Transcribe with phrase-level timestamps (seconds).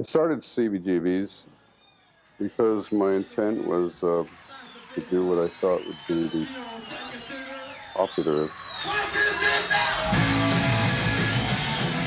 [0.00, 1.30] I started CBGBs
[2.38, 4.24] because my intent was uh,
[4.94, 6.46] to do what I thought would be the
[7.94, 8.48] popular.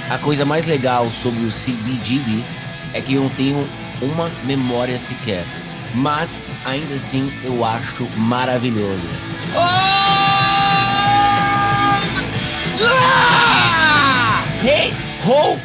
[0.10, 2.44] A coisa mais legal sobre o CBGB
[2.96, 3.60] é que eu não tenho
[4.02, 5.46] uma memória sequer.
[5.94, 9.08] Mas ainda assim eu acho maravilhoso.
[12.82, 14.44] Ah!
[14.64, 14.92] Hey,
[15.24, 15.60] ho,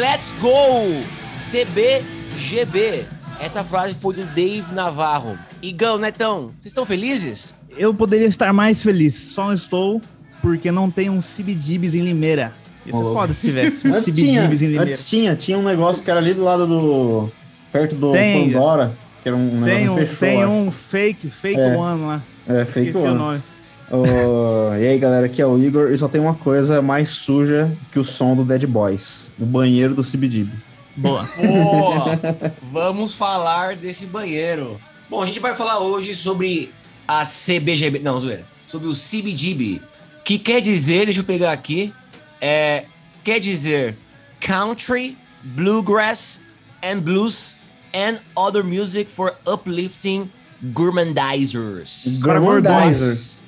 [0.00, 1.17] let's go!
[1.50, 3.04] CBGB.
[3.40, 5.38] Essa frase foi do Dave Navarro.
[5.62, 7.54] Igão, Netão, vocês estão felizes?
[7.76, 10.02] Eu poderia estar mais feliz, só não estou
[10.42, 12.52] porque não tem um CBGBs em Limeira.
[12.86, 14.84] Isso é foda se tivesse um Antes tinha, em Limeira.
[14.84, 17.30] antes tinha, tinha um negócio que era ali do lado do.
[17.72, 18.50] perto do Tem.
[18.52, 18.92] Pandora,
[19.22, 20.18] que era um negócio Tem que um, fechou.
[20.28, 20.52] tem acho.
[20.52, 21.76] um fake, fake É.
[21.76, 22.22] one lá.
[22.48, 23.18] É, fake Esqueci o one.
[23.18, 23.42] nome.
[23.90, 27.70] Ô, e aí, galera, aqui é o Igor e só tem uma coisa mais suja
[27.90, 30.50] que o som do Dead Boys: o banheiro do CBGB.
[30.98, 31.28] Boa.
[31.36, 32.20] Boa!
[32.72, 34.80] Vamos falar desse banheiro.
[35.08, 36.72] Bom, a gente vai falar hoje sobre
[37.06, 38.00] a CBGB.
[38.00, 38.44] Não, zoeira.
[38.66, 39.80] Sobre o CBGB.
[40.24, 41.94] Que quer dizer, deixa eu pegar aqui.
[42.40, 42.84] É,
[43.24, 43.96] quer dizer
[44.40, 46.40] Country, Bluegrass
[46.82, 47.56] and Blues
[47.94, 50.30] and Other Music for Uplifting
[50.72, 52.18] Gourmandizers.
[52.20, 53.40] Para Gourmandizers.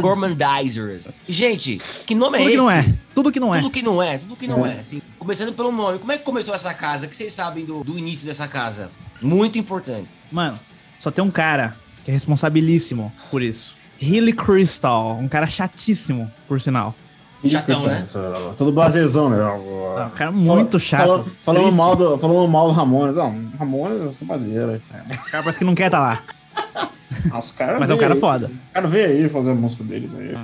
[0.00, 1.08] Gourmandizers.
[1.28, 2.56] Gente, que nome Tudo é que esse?
[2.58, 2.94] não é.
[3.14, 3.58] Tudo que não é.
[3.60, 4.76] Tudo que não é, tudo que não É.
[4.76, 4.80] é.
[4.80, 5.02] assim.
[5.18, 5.98] Começando pelo nome.
[5.98, 7.06] Como é que começou essa casa?
[7.06, 8.90] O que vocês sabem do, do início dessa casa?
[9.20, 10.08] Muito importante.
[10.30, 10.58] Mano,
[10.98, 13.76] só tem um cara que é responsabilíssimo por isso.
[14.00, 16.94] Hilly Crystal, um cara chatíssimo, por sinal.
[17.48, 18.04] Chatão, né?
[18.56, 19.36] Todo blasezão, né?
[19.40, 21.24] Ah, um cara muito chato.
[21.42, 21.76] Falando Triste.
[21.76, 23.14] mal do, falando mal do Ramones.
[23.14, 24.80] Não, Ramones, eu sou madeira.
[24.90, 26.22] O cara parece que não quer estar lá.
[27.30, 28.20] Ah, os caras Mas é um cara aí.
[28.20, 28.50] foda.
[28.62, 30.34] Os caras vê aí fazer a música deles aí.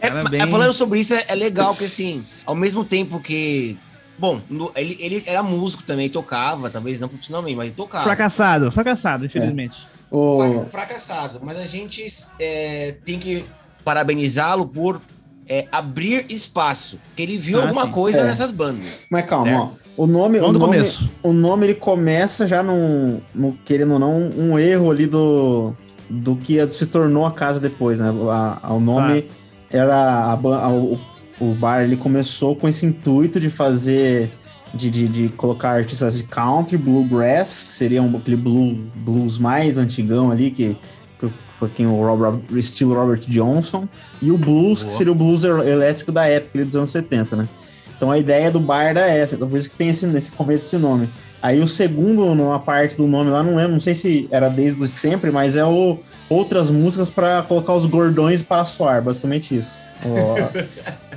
[0.00, 2.84] É, Cara, mas- bem- é, falando sobre isso, é, é legal que assim, ao mesmo
[2.84, 3.78] tempo que.
[4.18, 8.02] Bom, no- ele, ele era músico também, tocava, talvez não profissionalmente, mas ele tocava.
[8.04, 9.76] Fracassado, fracassado, infelizmente.
[10.10, 11.40] O, Fra- fracassado.
[11.42, 12.06] Mas a gente
[12.40, 13.44] é, tem que
[13.84, 15.00] parabenizá-lo por
[15.48, 16.98] é, abrir espaço.
[17.16, 17.90] Que ele viu Ah, alguma sim.
[17.90, 18.24] coisa É.
[18.24, 19.06] nessas bandas.
[19.10, 19.72] mas calma.
[19.96, 21.10] O nome, o Vamos nome, começo.
[21.24, 25.74] o nome ele começa já num, no querendo ou não, um erro ali do,
[26.10, 28.08] do que se tornou a casa depois, né?
[28.30, 29.24] A, a- o nome
[29.70, 30.98] era a, o,
[31.40, 34.30] o bar ele começou com esse intuito de fazer
[34.74, 39.78] de, de, de colocar artistas de country, bluegrass, que seria um, aquele blue, blues mais
[39.78, 40.76] antigão ali que,
[41.18, 43.88] que foi quem o Robert, estilo Robert Johnson
[44.20, 44.98] e o blues que Boa.
[44.98, 47.48] seria o blues el- elétrico da época dos anos 70, né?
[47.96, 50.64] Então a ideia do bar era essa, então por isso que tem esse, esse começo
[50.64, 51.08] desse nome.
[51.40, 54.86] Aí o segundo, numa parte do nome lá, não lembro, não sei se era desde
[54.88, 59.80] sempre, mas é o outras músicas para colocar os gordões para soar, basicamente isso.
[60.04, 60.34] O-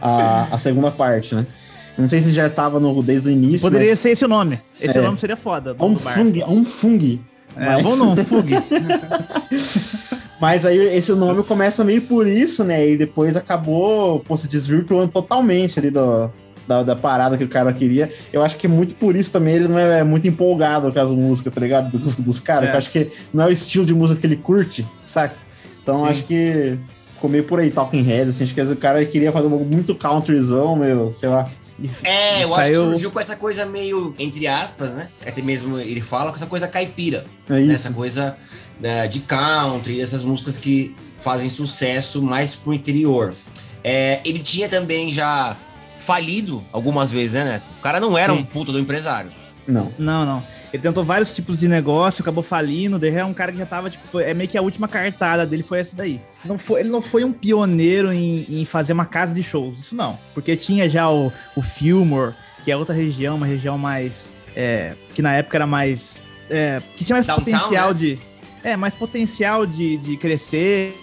[0.01, 1.45] a, a segunda parte, né?
[1.97, 3.67] Não sei se já tava no, desde o início.
[3.67, 4.59] Poderia mas, ser esse o nome.
[4.79, 5.01] Esse É.
[5.01, 5.75] nome seria foda.
[5.79, 7.19] um fung, um fung.
[7.57, 8.49] É, mas- num Fug.
[10.39, 12.89] Mas aí esse nome começa meio por isso, né?
[12.89, 16.31] E depois acabou pô, se desvirtuando totalmente ali do,
[16.71, 18.09] da, da parada que o cara queria.
[18.31, 21.53] Eu acho que muito por isso também ele não é muito empolgado com as músicas,
[21.53, 21.97] tá ligado?
[21.97, 22.63] Dos, dos caras.
[22.63, 22.67] É.
[22.67, 25.35] que Eu acho que não é o estilo de música que ele curte, saca?
[25.83, 26.07] Então Sim.
[26.07, 26.77] acho que
[27.15, 28.45] ficou meio por aí, Talking Heads, assim.
[28.45, 31.49] Acho que o cara queria fazer muito countryzão, meu, sei lá.
[32.03, 35.09] É, eu acho Saiu- que surgiu com essa coisa meio, entre aspas, né?
[35.25, 37.25] Até mesmo ele fala com essa coisa caipira.
[37.49, 37.61] É né?
[37.61, 37.71] isso.
[37.73, 38.37] Essa coisa
[38.79, 43.33] né, de country, essas músicas que fazem sucesso mais pro interior.
[43.83, 45.55] É, ele tinha também já
[46.01, 47.69] falido algumas vezes, né, Neto?
[47.79, 48.39] O cara não era Sim.
[48.39, 49.31] um puta do empresário.
[49.67, 49.91] Não.
[49.97, 50.43] Não, não.
[50.73, 52.97] Ele tentou vários tipos de negócio, acabou falindo.
[52.97, 55.45] Daí é um cara que já tava, tipo, foi, é meio que a última cartada
[55.45, 56.19] dele foi essa daí.
[56.43, 59.95] Não foi, ele não foi um pioneiro em, em fazer uma casa de shows, isso
[59.95, 60.17] não.
[60.33, 64.33] Porque tinha já o, o Fillmore, que é outra região, uma região mais.
[64.55, 66.23] é, que na época era mais.
[66.49, 67.99] é, que tinha mais Downtown, potencial né?
[67.99, 68.19] de.
[68.63, 70.95] É, mais potencial de, de crescer.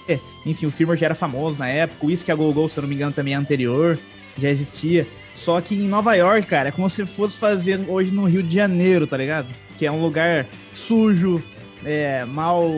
[0.47, 2.07] Enfim, o Fillmore já era famoso na época.
[2.07, 3.99] O Whisky a Go Go, se eu não me engano, também é anterior.
[4.39, 5.07] Já existia.
[5.35, 8.55] Só que em Nova York, cara, é como se fosse fazer hoje no Rio de
[8.55, 9.53] Janeiro, tá ligado?
[9.77, 11.43] Que é um lugar sujo,
[11.85, 12.69] é, mal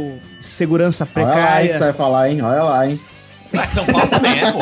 [0.40, 1.68] segurança Olha lá, hein, precária.
[1.72, 2.42] que você vai falar, hein?
[2.42, 3.00] Olha lá, hein?
[3.52, 4.58] Mas São Paulo também é, pô.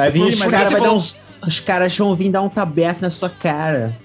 [0.00, 1.16] Aí vem Por os caras vai falou- uns.
[1.46, 3.96] Os caras vão vir dar um tabefe na sua cara.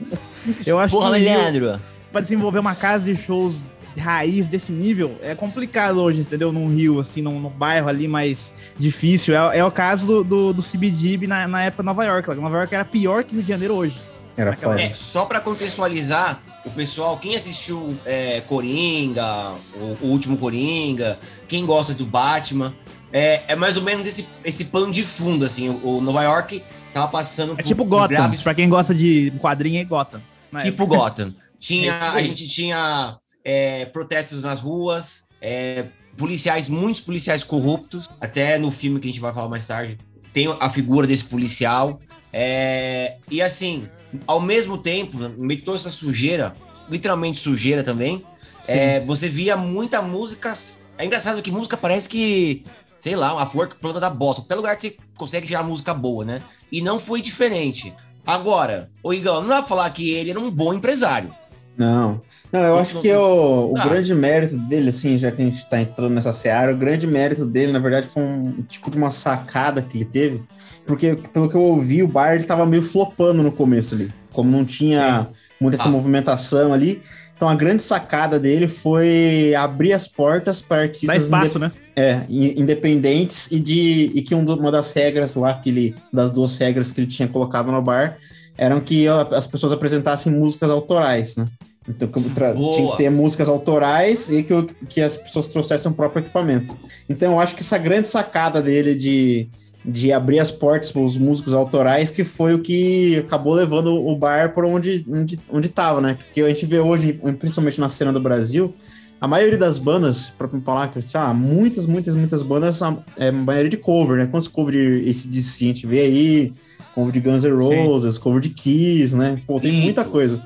[0.65, 1.81] Eu acho Porra, que Leandro.
[2.11, 3.65] pra desenvolver uma casa de shows
[3.99, 6.51] raiz desse nível é complicado hoje, entendeu?
[6.51, 9.35] Num Rio, assim, num, num bairro ali mais difícil.
[9.35, 12.29] É, é o caso do, do, do CBGB na, na época de Nova York.
[12.35, 14.01] Nova York era pior que Rio de Janeiro hoje.
[14.35, 14.81] Era foda.
[14.81, 21.65] É, só pra contextualizar, o pessoal, quem assistiu é, Coringa, o, o último Coringa, quem
[21.65, 22.73] gosta do Batman,
[23.11, 25.69] é, é mais ou menos esse, esse pano de fundo, assim.
[25.69, 26.63] O, o Nova York
[26.93, 28.07] tava passando É tipo por Gotham.
[28.07, 30.21] graves Pra quem gosta de quadrinho, é Gotham.
[30.51, 31.33] na Tipo Gotham.
[31.59, 35.85] Tinha, É isso a gente tinha é, protestos nas ruas, é,
[36.17, 38.09] policiais, muitos policiais corruptos.
[38.19, 39.97] Até no filme que a gente vai falar mais tarde,
[40.31, 41.99] tem a figura desse policial.
[42.31, 43.87] É, e assim,
[44.25, 46.55] ao mesmo tempo, no meio de toda essa sujeira,
[46.89, 48.25] literalmente sujeira também,
[48.67, 50.53] é, você via muita música.
[50.97, 52.63] É engraçado que música parece que,
[52.97, 54.41] sei lá, uma flor que planta da bosta.
[54.41, 56.41] Qualquer lugar que você consegue gerar música boa, né?
[56.71, 57.93] E não foi diferente.
[58.25, 61.33] Agora, o Igão, não dá pra falar que ele era um bom empresário.
[61.77, 62.21] Não.
[62.53, 63.87] Não, eu acho que o, o Ah.
[63.87, 67.45] grande mérito dele, assim, já que a gente tá entrando nessa seara, o grande mérito
[67.47, 70.43] dele, na verdade, foi um tipo de uma sacada que ele teve.
[70.85, 74.11] Porque, pelo que eu ouvi, o bar ele tava meio flopando no começo ali.
[74.31, 75.29] Como não tinha
[75.59, 75.91] muita essa Ah.
[75.91, 77.01] movimentação ali.
[77.35, 81.71] Então a grande sacada dele foi abrir as portas para Dá artistas espaço, né?
[81.95, 86.29] é, in- independentes e de e que um uma das regras lá que ele das
[86.31, 88.17] duas regras que ele tinha colocado no bar
[88.57, 91.45] eram que as pessoas apresentassem músicas autorais, né?
[91.87, 94.53] Então tinha que ter músicas autorais e que,
[94.89, 96.75] que as pessoas trouxessem o próprio equipamento.
[97.09, 99.49] Então eu acho que essa grande sacada dele de
[99.85, 104.15] de abrir as portas para os músicos autorais, que foi o que acabou levando o
[104.15, 106.13] bar por onde, onde, onde tava, né?
[106.23, 108.73] Porque a gente vê hoje, principalmente na cena do Brasil,
[109.19, 113.27] a maioria das bandas, para falar que, sei lá, muitas, muitas, muitas bandas, a- é
[113.27, 114.25] a maioria de cover, né?
[114.27, 116.53] Quantos cover de ACDC a gente vê aí?
[116.95, 117.85] Cover de Guns N' Sim.
[117.85, 119.41] Roses, cover de Kiss, né?
[119.45, 119.81] Pô, tem Sim.
[119.83, 120.41] muita coisa.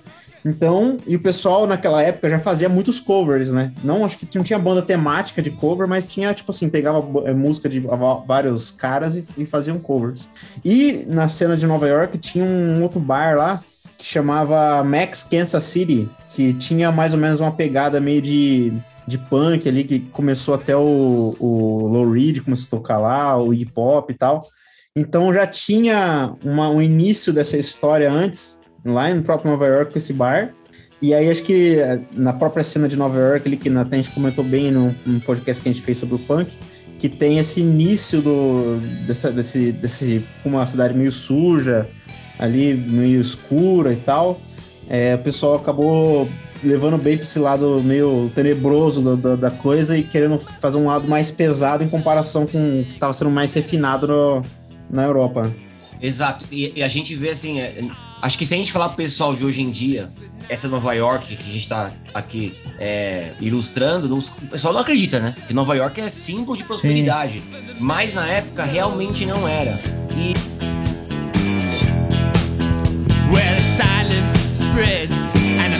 [0.47, 3.73] Então, e o pessoal naquela época já fazia muitos covers, né?
[3.83, 7.33] Não, acho que não tinha banda temática de cover, mas tinha, tipo assim, pegava eh,
[7.33, 10.29] música de va- vários caras e, e faziam covers.
[10.63, 13.61] E na cena de Nova York tinha um outro bar lá
[13.97, 18.71] que chamava Max Kansas City, que tinha mais ou menos uma pegada meio de,
[19.05, 23.53] de punk ali, que começou até o, o Low Reed começou a tocar lá, o
[23.53, 24.41] hip hop e tal.
[24.95, 28.56] Então já tinha uma, um início dessa história antes,
[28.93, 30.53] lá no próprio Nova York, com esse bar.
[31.01, 34.01] E aí acho que eh, na própria cena de Nova York, ali, que até a
[34.01, 36.51] gente comentou bem no podcast que a gente fez sobre o punk,
[36.97, 41.87] que tem esse início do, dessa, desse, desse uma cidade meio suja,
[42.39, 44.41] ali meio escura e tal.
[44.89, 46.27] É, o pessoal acabou
[46.63, 50.87] levando bem para esse lado meio tenebroso da, da, da coisa e querendo fazer um
[50.87, 54.43] lado mais pesado em comparação com o que estava sendo mais refinado no-
[54.89, 55.51] na Europa.
[56.01, 56.45] Exato.
[56.51, 57.83] E, e a gente vê assim, é,
[58.21, 60.09] acho que se a gente falar pro pessoal de hoje em dia,
[60.49, 65.19] essa Nova York que a gente tá aqui é, ilustrando, não- o pessoal não acredita,
[65.19, 65.35] né?
[65.47, 67.41] Que Nova York é símbolo de prosperidade.
[67.79, 69.79] Mas na época realmente não era.
[70.15, 70.33] E
[73.33, 75.73] where silence spreads and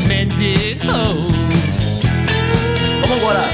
[3.01, 3.49] vamos agora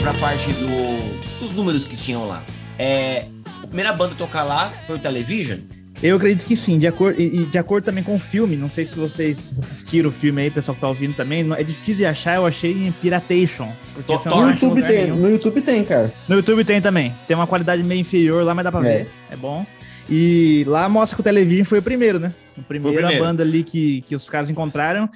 [0.00, 2.42] pra parte do, dos números que tinham lá.
[2.78, 3.26] É,
[3.62, 5.58] a primeira banda a tocar lá foi o Television.
[6.06, 8.56] Eu acredito que sim, de acordo, e, e de acordo também com o filme.
[8.56, 11.50] Não sei se vocês assistiram o filme aí, pessoal que tá ouvindo também.
[11.56, 13.72] É difícil de achar, eu achei em Piratation.
[13.96, 15.16] No YouTube, tem, nenhum.
[15.16, 16.12] no YouTube tem, cara.
[16.28, 17.14] No YouTube tem também.
[17.26, 18.98] Tem uma qualidade meio inferior lá, mas dá pra É.
[18.98, 19.10] ver.
[19.30, 19.64] É bom.
[20.10, 22.34] E lá mostra que o Television foi o primeiro, né?
[22.58, 23.22] O primeiro, primeiro.
[23.24, 25.08] a banda ali que, que os caras encontraram.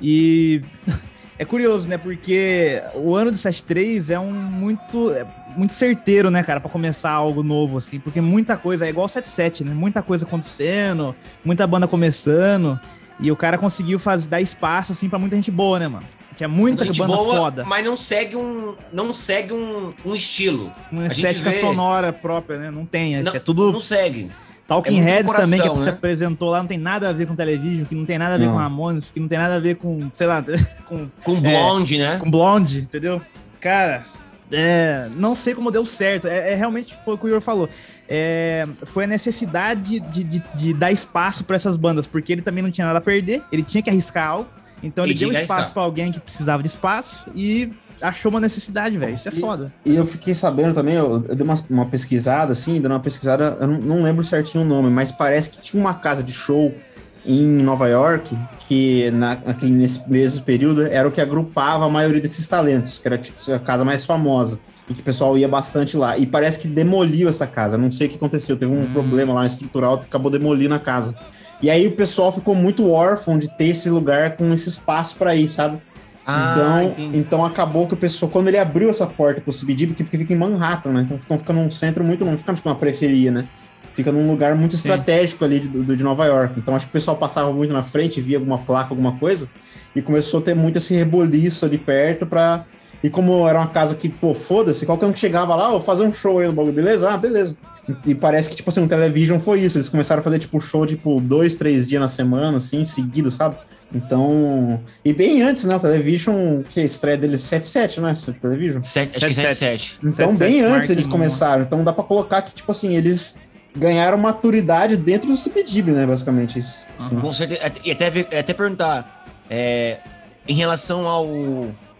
[0.00, 0.60] E
[1.38, 1.98] é curioso, né?
[1.98, 7.10] Porque o ano de 73 é um muito, é muito certeiro, né, cara, pra começar
[7.10, 7.98] algo novo, assim.
[8.00, 9.74] Porque muita coisa, é igual 77, né?
[9.74, 12.78] Muita coisa acontecendo, muita banda começando.
[13.18, 16.06] E o cara conseguiu fazer, dar espaço, assim, pra muita gente boa, né, mano?
[16.34, 17.64] Tinha muita gente banda boa, foda.
[17.64, 20.70] mas não segue um, não segue um, um estilo.
[20.92, 22.70] Uma a estética vê- sonora própria, né?
[22.70, 23.22] Não tem.
[23.22, 24.30] Não, é tudo não segue.
[24.66, 25.96] Talking É Heads coração, também, que você né?
[25.96, 28.46] apresentou lá, não tem nada a ver com televisão, que não tem nada a ver
[28.46, 28.52] Não.
[28.52, 30.44] com Ramones, que não tem nada a ver com, sei lá,
[30.86, 32.18] com, Com Blonde, né?
[32.18, 33.22] com Blonde, entendeu?
[33.60, 34.04] Cara,
[34.50, 36.28] é, não sei como deu certo.
[36.28, 37.68] É, é realmente foi o que o Igor falou.
[38.08, 42.62] É, foi a necessidade de, de, de dar espaço para essas bandas, porque ele também
[42.62, 44.48] não tinha nada a perder, ele tinha que arriscar algo.
[44.82, 48.98] Então E ele deu espaço para alguém que precisava de espaço e achou uma necessidade,
[48.98, 49.14] velho.
[49.14, 49.74] Isso é E- foda.
[49.88, 53.56] E eu fiquei sabendo também, eu, eu dei uma, uma pesquisada, assim, dando uma pesquisada,
[53.60, 56.82] eu não, não lembro certinho o nome, mas parece que tinha uma casa de show
[57.24, 62.20] em Nova York, que na, naquele- nesse mesmo período era o que agrupava a maioria
[62.20, 65.96] desses talentos, que era tipo a casa mais famosa, e que o pessoal ia bastante
[65.96, 66.18] lá.
[66.18, 68.90] E parece que demoliu essa casa, não sei o que aconteceu, teve um Hum.
[68.90, 71.16] problema lá estrutural que acabou demolindo a casa.
[71.62, 75.34] E aí o pessoal ficou muito órfão de ter esse lugar com esse espaço para
[75.36, 75.80] ir, sabe?
[76.26, 77.18] Ah, então, entendi.
[77.18, 80.36] então acabou que o pessoal, quando ele abriu essa porta pro CBD, porque fica em
[80.36, 81.02] Manhattan, né?
[81.02, 83.48] Então fica, num centro muito longe, fica tipo uma periferia, né?
[83.94, 84.78] Fica num lugar muito Sim.
[84.78, 86.58] estratégico ali de, de Nova York.
[86.58, 89.48] Então acho que o pessoal passava muito na frente, via alguma placa, alguma coisa,
[89.94, 92.66] e começou a ter muito esse reboliço ali perto pra.
[93.04, 95.80] E como era uma casa que, pô, foda-se, qualquer um que chegava lá, ó, vou
[95.80, 97.08] fazer um show aí no bagulho, beleza?
[97.08, 97.56] Ah, beleza.
[98.04, 99.78] E, parece que, tipo assim, o Television foi isso.
[99.78, 103.56] Eles começaram a fazer, tipo, show, tipo, dois, três dias na semana, assim, seguido, sabe?
[103.94, 104.80] Então.
[105.04, 105.76] E bem antes, né?
[105.76, 108.12] O Television, que a estreia dele é 77, não é?
[108.12, 108.82] O Television?
[108.82, 111.62] Sete- acho que 7 Então, 77, bem antes Mark eles começaram.
[111.62, 113.38] Então dá pra colocar que, tipo assim, eles
[113.74, 116.06] ganharam maturidade dentro do CBDB, né?
[116.06, 116.86] Basicamente isso.
[116.98, 117.20] Assim.
[117.20, 117.60] Com certeza.
[117.84, 118.06] E até,
[118.38, 120.00] até perguntar, é,
[120.48, 121.26] em relação ao.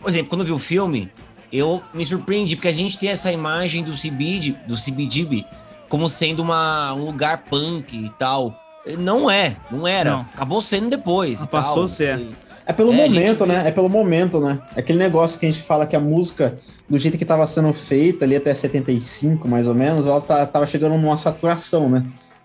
[0.00, 1.10] Por exemplo, quando eu vi o filme,
[1.52, 5.44] eu me surpreendi, porque a gente tem essa imagem do CBD, do CBGB
[5.88, 8.54] como sendo uma, um lugar punk e tal.
[8.98, 10.10] Não é, não era.
[10.10, 10.20] Não.
[10.20, 11.40] Acabou sendo depois.
[11.42, 12.18] Ah, e passou a ser.
[12.18, 12.36] E-
[12.68, 13.68] É pelo É, gente momento, vê- né?
[13.68, 14.58] É pelo momento, né?
[14.74, 16.58] É aquele negócio que a gente fala que a música,
[16.90, 20.66] do jeito que tava sendo feita ali até 75, mais ou menos, ela tá, tava
[20.66, 22.02] chegando numa saturação, né?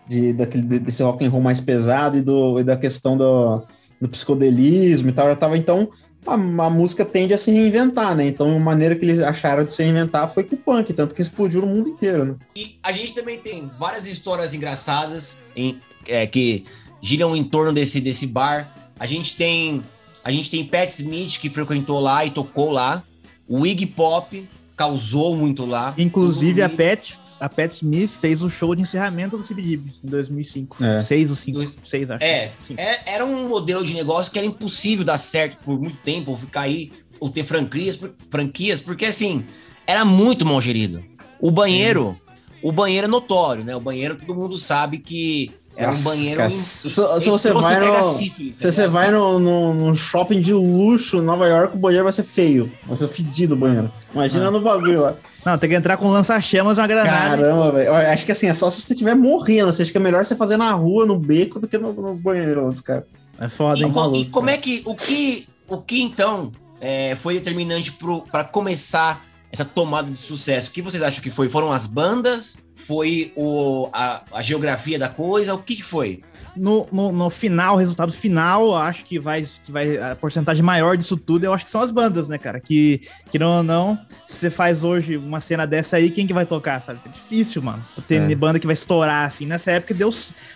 [0.08, 3.64] De, daquele, de- desse rock and roll mais pesado e, do, e da questão do,
[4.00, 5.28] do psicodelismo e tal.
[5.28, 5.90] Já tava, então,
[6.26, 8.28] a, a música tende a se reinventar, né?
[8.28, 11.22] Então, a maneira que eles acharam de se reinventar foi com o punk, tanto que
[11.22, 12.36] explodiu no mundo inteiro, né?
[12.56, 16.64] E a gente também tem várias histórias engraçadas em- é, que
[17.02, 18.72] giram em torno desse, desse bar.
[19.00, 19.82] A gente tem
[20.24, 23.02] a gente tem Pat Smith que frequentou lá e tocou lá.
[23.48, 24.48] O Iggy Pop
[24.78, 25.96] causou muito lá.
[25.98, 30.08] Inclusive, O a Pat, a Pat Smith fez o show de encerramento do CBGB em
[30.08, 30.84] 2005.
[30.84, 31.02] É.
[31.02, 31.58] 6 ou 5.
[31.58, 32.24] Dois- 6, acho.
[32.24, 32.76] É, Sim.
[32.78, 36.38] é, era um modelo de negócio que era impossível dar certo por muito tempo, ou
[36.38, 39.44] ficar aí, ou ter franquias, franquias, porque assim,
[39.88, 41.04] era muito mal gerido.
[41.40, 42.16] O banheiro,
[42.62, 43.76] o banheiro é notório, né?
[43.76, 46.38] O banheiro todo mundo sabe que era Nossa, um banheiro.
[46.38, 49.96] cara, em- se- se você vai no- sífilis, tá Se você vai no, no, no
[49.96, 52.72] shopping de luxo em Nova York, o banheiro vai ser feio.
[52.86, 53.92] Vai ser fedido o banheiro.
[54.14, 54.52] Imagina Ah.
[54.52, 55.16] no bagulho lá.
[55.46, 57.38] Não, tem que entrar com lança-chamas e uma granada.
[57.38, 57.92] Caramba, velho.
[57.92, 59.72] Olha, Acho que assim, é só se você estiver morrendo.
[59.74, 62.14] Você acha que é melhor você fazer na rua, no beco, do que no, no
[62.16, 63.04] banheiro dos caras.
[63.40, 63.92] É foda, E, hein?
[63.92, 64.32] co- e maluco.
[64.32, 64.82] como é que.
[64.86, 67.92] O que, o que então é, foi determinante
[68.32, 70.70] para começar essa tomada de sucesso?
[70.70, 71.50] O que vocês acham que foi?
[71.50, 72.58] Foram as bandas?
[72.86, 75.54] Foi o, a, a geografia da coisa?
[75.54, 76.22] O que, que foi?
[76.56, 79.98] no, no, no final, o resultado final, eu acho que vai, que vai.
[79.98, 82.60] A porcentagem maior disso tudo, eu acho que são as bandas, né, cara?
[82.60, 86.34] Que, que não ou não, se você faz hoje uma cena dessa aí, quem que
[86.34, 87.00] vai tocar, sabe?
[87.06, 87.84] É difícil, mano.
[88.08, 88.36] Ter É.
[88.36, 89.46] banda que vai estourar, assim.
[89.46, 90.10] Nessa época deu.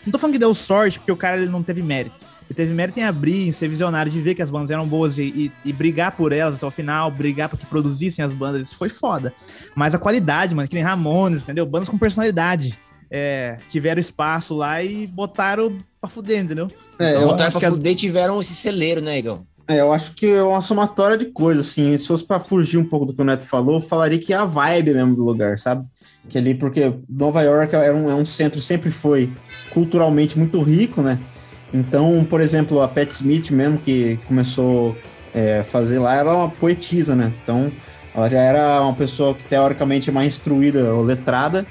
[0.05, 2.25] Não tô falando que deu sorte, porque o cara ele não teve mérito.
[2.49, 5.17] Ele teve mérito em abrir, em ser visionário, de ver que as bandas eram boas
[5.17, 8.61] e, e- e brigar por elas até o final, brigar pra que produzissem as bandas,
[8.67, 9.33] isso foi foda.
[9.75, 11.65] Mas a qualidade, mano, que nem Ramones, entendeu?
[11.65, 12.77] Bandas com personalidade.
[13.09, 16.67] É, tiveram espaço lá e botaram pra fuder, entendeu?
[16.99, 19.45] É, Então, eu, Botar acho pra que as- fuder tiveram esse celeiro, né, Igão?
[19.67, 21.97] é, eu acho que é uma somatória de coisas, assim.
[21.97, 24.35] Se fosse pra fugir um pouco do que o Neto falou, eu falaria que é
[24.37, 25.85] a vibe mesmo do lugar, sabe?
[26.29, 29.31] Que ali, porque Nova York é um, é um centro, sempre foi
[29.71, 31.19] culturalmente muito rico, né?
[31.75, 34.95] Então, por exemplo, a Pat Smith mesmo, que começou
[35.33, 37.33] é, a fazer lá, ela é uma poetisa, né?
[37.43, 37.69] Então,
[38.15, 41.65] ela já era uma pessoa que teoricamente é mais instruída ou letrada.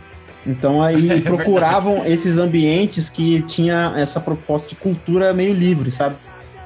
[0.47, 6.17] Então, aí procuravam esses ambientes que tinha essa proposta de cultura meio livre, sabe?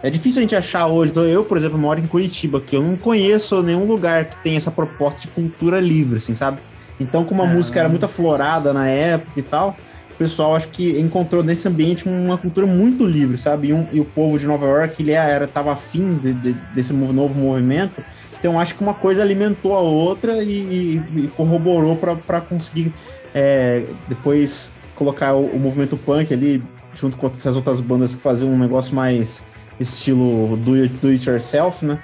[0.02, 1.12] É difícil a gente achar hoje.
[1.12, 4.56] Então, Eu, por exemplo, moro em Curitiba, que eu não conheço nenhum lugar que tenha
[4.56, 6.58] essa proposta de cultura livre, assim, sabe?
[6.98, 7.48] Então, como a Ah.
[7.48, 9.76] música era muito aflorada na época e tal,
[10.18, 13.68] o pessoal acho que encontrou nesse ambiente uma cultura muito livre, sabe?
[13.68, 16.92] E, um- e o povo de Nova York, ele era, tava afim de- de- desse
[16.92, 18.02] novo movimento.
[18.40, 21.94] Então, acho que uma coisa alimentou a outra e, e- e corroborou
[22.26, 22.92] para conseguir
[23.32, 26.60] é, depois colocar o, o movimento punk ali,
[26.94, 29.44] junto com essas outras bandas que faziam um negócio mais
[29.78, 31.96] estilo do it, do it yourself, né?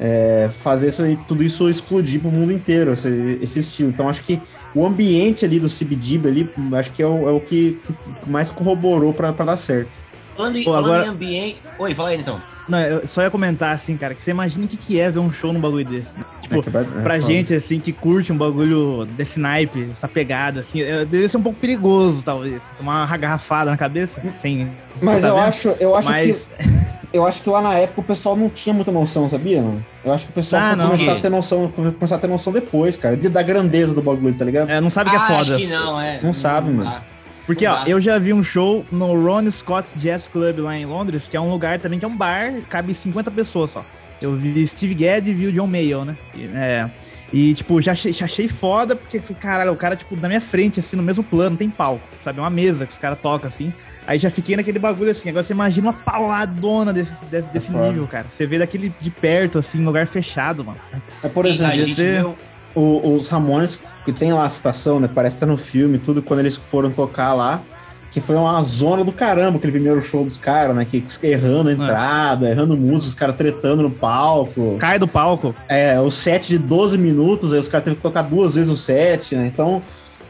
[0.00, 3.90] É, fazer essa- tudo isso explodir pro mundo inteiro, esse, esse estilo.
[3.90, 4.40] Então acho que
[4.78, 7.80] o ambiente ali do CBGB ali, acho que é o, é o que,
[8.22, 9.98] que mais corroborou para dar certo.
[10.36, 11.58] Falando, em, Pô, agora- em ambiente.
[11.78, 12.40] Oi, fala aí então.
[12.68, 15.18] Não, eu só ia comentar assim, cara, que você imagina o que, que é ver
[15.18, 16.18] um show num bagulho desse.
[16.18, 16.24] né?
[16.48, 17.32] Tipo, É que vai- é pra foda.
[17.32, 21.42] gente, assim, que curte um bagulho desse naipe, essa pegada, assim, é, deve ser um
[21.42, 22.68] pouco perigoso, talvez.
[22.78, 24.68] Tomar uma garrafada na cabeça, sem.
[25.02, 25.44] Mas tá eu vendo?
[25.44, 28.74] acho, eu acho Mas, que eu acho que lá na época o pessoal não tinha
[28.74, 29.60] muita noção, sabia?
[29.60, 29.84] Mano?
[30.04, 30.86] Eu acho que o pessoal Ah, não.
[30.90, 34.34] começar a ter noção, começar a ter noção depois, cara, de, da grandeza do bagulho,
[34.34, 34.70] tá ligado?
[34.70, 35.56] é, não sabe que é Ah, foda.
[35.56, 36.20] Acho que não, é.
[36.22, 36.90] Não sabe, mano.
[36.90, 37.02] dá.
[37.46, 40.84] Porque, ó, Não eu já vi um show no Ron Scott Jazz Club lá em
[40.84, 43.84] Londres, que é um lugar também que é um bar, cabe 50 pessoas só.
[44.20, 46.16] Eu vi Steve Gadd e vi o John Mayo, né?
[46.34, 46.90] E, é,
[47.32, 50.80] e, tipo, já achei, já achei foda, porque, caralho, o cara, tipo, na minha frente,
[50.80, 52.38] assim, no mesmo plano, tem palco, sabe?
[52.38, 53.72] É uma mesa que os caras tocam, assim.
[54.06, 55.28] Aí já fiquei naquele bagulho, assim.
[55.28, 57.86] Agora você imagina uma pauladona desse, desse, desse foda.
[57.86, 58.28] nível, cara.
[58.28, 60.78] Você vê daquele de perto, assim, lugar fechado, mano.
[61.22, 61.76] É, por exemplo,
[62.22, 62.38] viu-
[62.74, 65.08] o- os Ramones, que tem lá a citação, né?
[65.12, 67.62] Parece que tá no filme tudo, quando eles foram tocar lá,
[68.10, 70.84] que foi uma zona do caramba, aquele primeiro show dos caras, né?
[70.84, 74.76] Que errando a entrada, errando música, os caras tretando no palco.
[74.78, 75.54] Cai do palco.
[75.68, 78.76] É, o set de 12 minutos, aí os caras teve que tocar duas vezes o
[78.76, 79.50] set, né?
[79.52, 79.82] Então,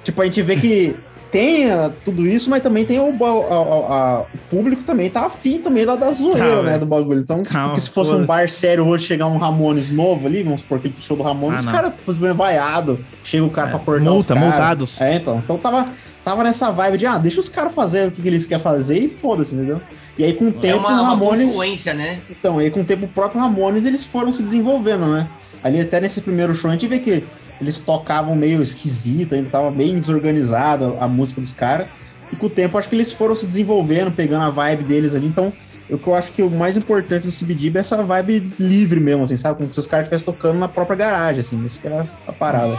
[0.03, 0.97] tipo, a gente vê que
[1.31, 5.27] tem ah, tudo isso, mas também tem o, a- a- a- o público também tá
[5.27, 7.21] afim também lá da zoeira, Tá, né, do bagulho.
[7.21, 7.43] Então,
[7.77, 11.17] se fosse um bar sério hoje chegar um Ramones novo ali, vamos supor que show
[11.19, 11.93] do Ramones, Ah, os caras
[12.35, 14.49] vaiado, chega o cara É, pra cortar os multa, caras.
[14.51, 15.01] multados.
[15.03, 15.37] É, então.
[15.39, 15.87] Então tava,
[16.29, 18.99] tava nessa vibe de, ah, deixa os caras fazer o que, que eles querem fazer
[18.99, 19.81] e foda-se, entendeu?
[20.19, 21.45] E aí, com o É tempo, uma, o uma Ramones.
[21.45, 22.21] confluência, né?
[22.29, 25.27] Então, aí com o tempo o próprio Ramones, eles foram se desenvolvendo, né?
[25.63, 27.25] Ali até nesse primeiro show a gente vê que
[27.61, 31.89] eles tocavam meio esquisito, ainda tava bem desorganizado a música dos caras.
[32.31, 35.27] E com o tempo acho que eles foram se desenvolvendo, pegando a vibe deles ali.
[35.27, 35.53] Então,
[35.89, 39.25] o que eu acho que o mais importante do CBDB é essa vibe livre mesmo,
[39.25, 39.57] assim, sabe?
[39.57, 41.65] Como se os caras estivessem tocando na própria garagem, assim.
[41.65, 42.77] Isso que é a parada.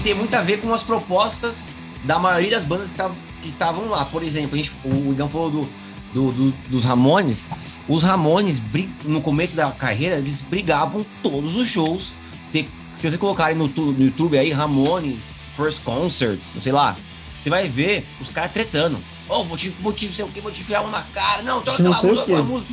[0.00, 1.68] Que tem muito a ver com as propostas
[2.04, 4.04] da maioria das bandas que, tavam- que estavam lá.
[4.06, 5.68] Por exemplo, a gente, o Igão falou do,
[6.14, 7.46] do- do- dos Ramones.
[7.86, 8.62] Os Ramones,
[9.04, 12.14] no começo da carreira, eles brigavam todos os shows.
[12.42, 12.66] Se,
[12.96, 15.24] se você colocarem no, no YouTube aí, Ramones,
[15.56, 16.96] First Concerts, sei lá,
[17.38, 18.98] você vai ver os caras tretando.
[19.28, 21.42] Oh, vou te, vou te, sei o que, vou te enfiar uma na cara.
[21.42, 22.72] Não, toca aquela música, aquela música.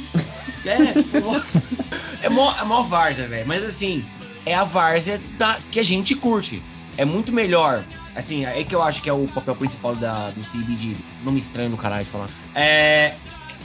[0.65, 1.35] É, tipo,
[2.23, 3.45] é mó, é mó várzea, velho.
[3.47, 4.05] Mas assim,
[4.45, 6.61] é a várzea da, que a gente curte.
[6.97, 7.83] É muito melhor.
[8.15, 10.95] Assim, é que eu acho que é o papel principal da, do CBD.
[11.23, 12.29] Nome estranho do caralho de falar.
[12.55, 13.13] É,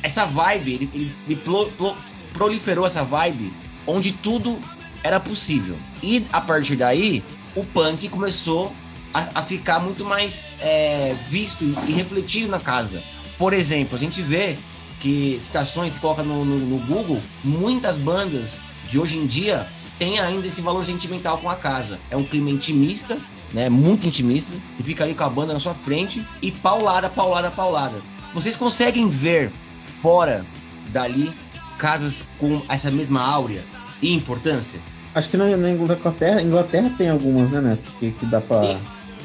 [0.03, 1.97] essa vibe, ele, ele- ele plo- plo-
[2.35, 3.53] proliferou essa vibe
[3.87, 4.59] onde tudo
[5.03, 5.77] era possível.
[6.03, 7.25] E a partir daí,
[7.57, 8.75] o punk começou
[9.15, 13.03] a, a ficar muito mais é, visto e refletido na casa.
[13.39, 14.57] Por exemplo, a gente vê
[15.01, 19.67] que citações, coloca no, no- no Google, muitas bandas de hoje em dia
[19.99, 21.99] têm ainda esse valor sentimental com a casa.
[22.11, 23.17] É um clima intimista,
[23.53, 23.69] né?
[23.69, 24.57] Muito intimista.
[24.73, 28.01] Você fica ali com a banda na sua frente e paulada, paulada, paulada.
[28.35, 30.45] Vocês conseguem ver fora
[30.93, 31.33] dali
[31.79, 33.63] casas com essa mesma áurea
[34.01, 34.81] e importância?
[35.15, 37.91] Acho que na, Inglaterra, Inglaterra tem algumas, né, Neto?
[38.01, 38.61] Que, que dá pra.
[38.61, 38.79] Tem.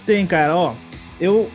[0.06, 0.74] Tem, cara, ó.
[1.20, 1.50] Eu.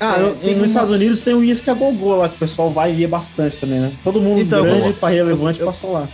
[0.00, 2.34] Ah, É, eu- tem nos uma- Estados Unidos tem o Whisky a Gogô lá, que
[2.36, 3.92] o pessoal vai e bastante também, né?
[4.02, 6.08] Todo mundo Então, grande pra relevante eu- passou lá.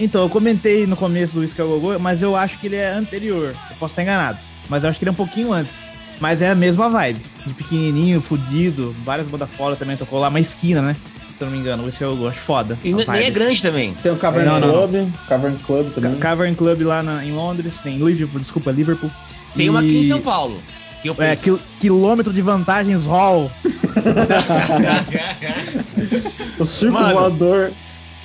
[0.00, 2.92] Então, eu comentei no começo do Whisky a Gogô, mas eu acho que ele é
[2.92, 3.54] anterior.
[3.70, 4.38] Eu posso estar enganado.
[4.68, 5.94] Mas eu acho que ele é um pouquinho antes.
[6.20, 7.20] Mas é a mesma vibe.
[7.46, 8.94] De pequenininho, fudido.
[9.04, 10.28] Várias bandas fora também tocou lá.
[10.28, 10.96] Uma esquina, né?
[11.34, 11.82] Se eu não me engano.
[11.82, 12.28] O Whisky a Gogô.
[12.28, 12.78] Acho foda.
[12.84, 13.94] E nem é grande também.
[14.02, 16.14] Tem o Cavern Não, não, Club, Cavern Club também.
[16.14, 17.80] Ca- Cavern Club lá na- em Londres.
[17.80, 19.10] Tem Liverpool, desculpa, Liverpool.
[19.56, 20.60] Tem E- uma aqui em São Paulo.
[21.02, 23.50] Que É, quil- quilômetro de vantagens Hall.
[26.58, 27.12] O Circo Mano.
[27.12, 27.72] Voador.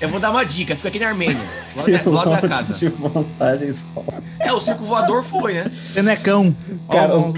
[0.02, 1.38] Eu vou dar uma dica, fica aqui na Armênia,
[2.04, 2.74] do lado da, casa.
[2.74, 3.86] de vantagens.
[4.40, 5.72] É, o circo voador foi, né?
[5.94, 6.56] Tenecão.
[6.90, 7.34] Cara, Ó, os,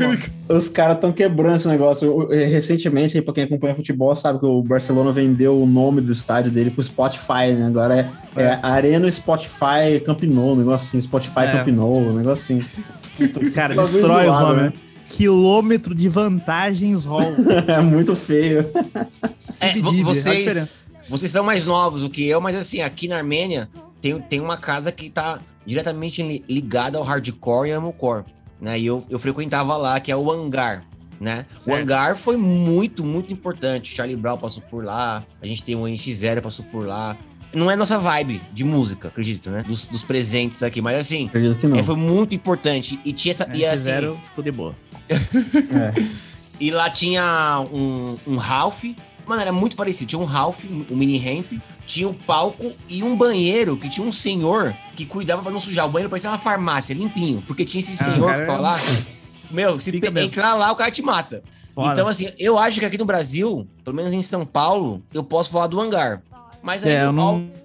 [0.47, 2.12] os caras estão quebrando esse negócio.
[2.12, 6.12] O- Recentemente, aí, pra quem acompanha futebol, sabe que o Barcelona vendeu o nome do
[6.12, 7.65] estádio dele pro Spotify, né?
[7.67, 11.02] Agora é, é Arena Spotify Camp Nou, um negócio assim.
[11.02, 11.52] Spotify É.
[11.54, 12.65] Camp Nou, um negócio assim.
[13.54, 14.69] Cara, Bagulho destrói zoado, nomes, né?
[14.69, 14.74] né?
[15.10, 17.34] Quilômetro de vantagens Hall.
[17.67, 18.69] É muito feio.
[19.60, 20.82] É, vocês.
[21.12, 23.69] Vocês são mais novos do que eu, mas assim, aqui na Armênia
[24.02, 28.24] tem, tem uma casa que tá diretamente li- ligada ao hardcore e amocore,
[28.60, 28.80] né?
[28.80, 30.84] E eu, eu frequentava lá, que é o Hangar,
[31.19, 31.45] né?
[31.60, 31.80] O Certo.
[31.82, 33.93] Hangar foi muito, muito importante.
[33.93, 37.15] Charlie Brown passou por lá, a gente tem o NX0 passou por lá.
[37.54, 39.62] Não é nossa vibe de música, acredito, né?
[39.67, 41.78] Dos, dos presentes aqui, mas assim, Acredito que não.
[41.78, 42.97] é, foi muito importante.
[43.04, 43.45] E tinha essa.
[43.54, 44.74] E, assim, Zero ficou de boa.
[45.12, 46.21] É.
[46.62, 48.84] E lá tinha um, um Ralph.
[49.25, 50.10] Mano, era muito parecido.
[50.10, 51.51] Tinha um Ralph, um mini ramp,
[51.86, 55.86] tinha um palco e um banheiro que tinha um senhor que cuidava pra não sujar.
[55.86, 57.43] O banheiro parecia uma farmácia, limpinho.
[57.47, 58.77] Porque tinha esse Ah, senhor cara, que ficava lá.
[59.49, 61.43] Meu, se Fica entrar lá, o cara te mata.
[61.75, 61.91] Foda.
[61.93, 65.49] Então, assim, eu acho que aqui no Brasil, pelo menos em São Paulo, eu posso
[65.51, 66.21] falar do hangar.
[66.62, 67.13] Mas aí, É, eu ao,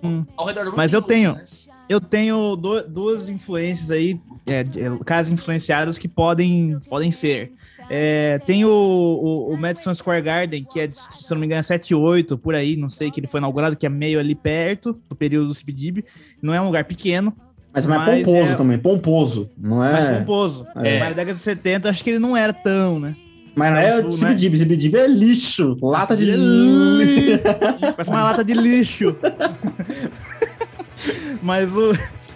[0.02, 0.26] não.
[0.36, 1.34] ao redor do mundo Mas eu tenho.
[1.34, 1.44] né?
[1.88, 4.64] Eu tenho do- duas influências aí, é, é,
[5.04, 7.52] casas influenciadas que podem, podem ser.
[7.88, 11.60] É, tem o, o, o Madison Square Garden, que é, de- se não me engano,
[11.60, 15.00] é 78, por aí, não sei, que ele foi inaugurado, que é meio ali perto
[15.08, 16.04] do período do CBDB.
[16.42, 17.32] Não é um lugar pequeno,
[17.72, 19.50] Mas, mas Mas pomposo é- também, pomposo.
[19.56, 19.92] Não é.
[19.92, 20.66] mas pomposo.
[20.76, 20.98] É.
[20.98, 23.14] Na década de 70, acho que ele não era tão, né?
[23.54, 25.76] Mas não é Não, CBDB, CBDB é lixo.
[25.80, 27.38] Lata de CBDB
[27.96, 29.16] Parece uma lata de lixo.
[31.42, 31.92] mas o.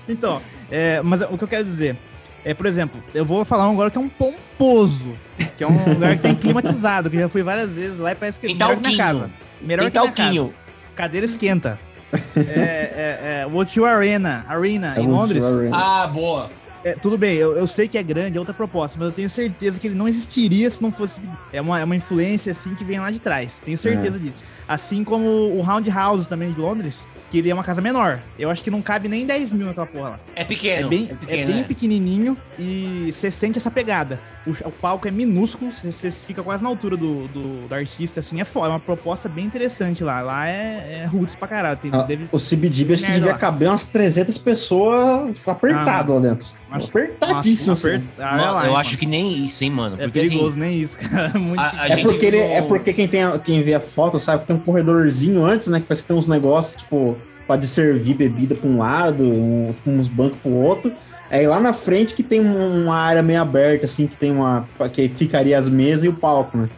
[0.09, 1.97] Então, é, mas o que eu quero dizer
[2.45, 5.15] é, por exemplo, eu vou falar um agora que é um pomposo.
[5.57, 8.15] Que é um lugar que tem climatizado, que eu já fui várias vezes lá e
[8.15, 8.99] parece que é melhor que minha Talquinho.
[8.99, 9.31] casa.
[9.61, 10.23] Melhor Tem que minha casa.
[10.25, 10.55] talquinho.
[10.95, 11.79] Cadeira esquenta.
[12.37, 15.45] é, é, é, o O2 Arena, Arena É em Londres.
[15.45, 15.77] Arena.
[15.77, 16.51] Ah, boa.
[16.85, 19.29] É, tudo bem, eu, eu sei que é grande, é outra proposta, mas eu tenho
[19.29, 21.21] certeza que ele não existiria se não fosse.
[21.53, 23.61] É uma, é uma influência assim que vem lá de trás.
[23.65, 24.43] Tenho certeza disso.
[24.67, 28.21] Assim como o Roundhouse também de Londres, que ele é uma casa menor.
[28.39, 30.21] Eu acho que não cabe nem 10 mil naquela porra lá.
[30.35, 30.87] É pequeno.
[30.87, 31.65] É bem, é é pequeno, bem é.
[31.65, 34.19] pequenininho e você sente essa pegada.
[34.47, 38.41] O, o palco é minúsculo, você fica quase na altura do, do, do artista, assim,
[38.41, 38.69] é foda.
[38.69, 40.23] É uma proposta bem interessante lá.
[40.23, 41.79] Lá é, é roots pra caralho.
[41.79, 43.39] Tem, Ah, deve, o CBDB acho que devia lá.
[43.39, 46.60] caber umas 300 pessoas apertado Ah, lá dentro.
[46.71, 47.71] Acho- Apertadíssimo.
[47.71, 48.05] Nossa, assim.
[48.19, 49.97] Ah, Mano, lá, eu hein, acho que nem isso, hein, mano.
[49.97, 51.33] É Porque perigoso, assim, nem isso, cara.
[51.39, 51.61] Muito...
[51.61, 54.41] a, a É porque, ele, é porque quem, tem, a- quem vê a foto sabe
[54.43, 55.81] que tem um corredorzinho antes, né?
[55.81, 60.09] Que parece que tem uns negócios, tipo, pode servir bebida pra um lado, um- uns
[60.09, 60.93] bancos pro outro.
[61.31, 64.69] Aí lá na frente que tem um- uma área meio aberta, assim, que tem uma.
[64.93, 66.69] que ficaria as mesas e o palco, né?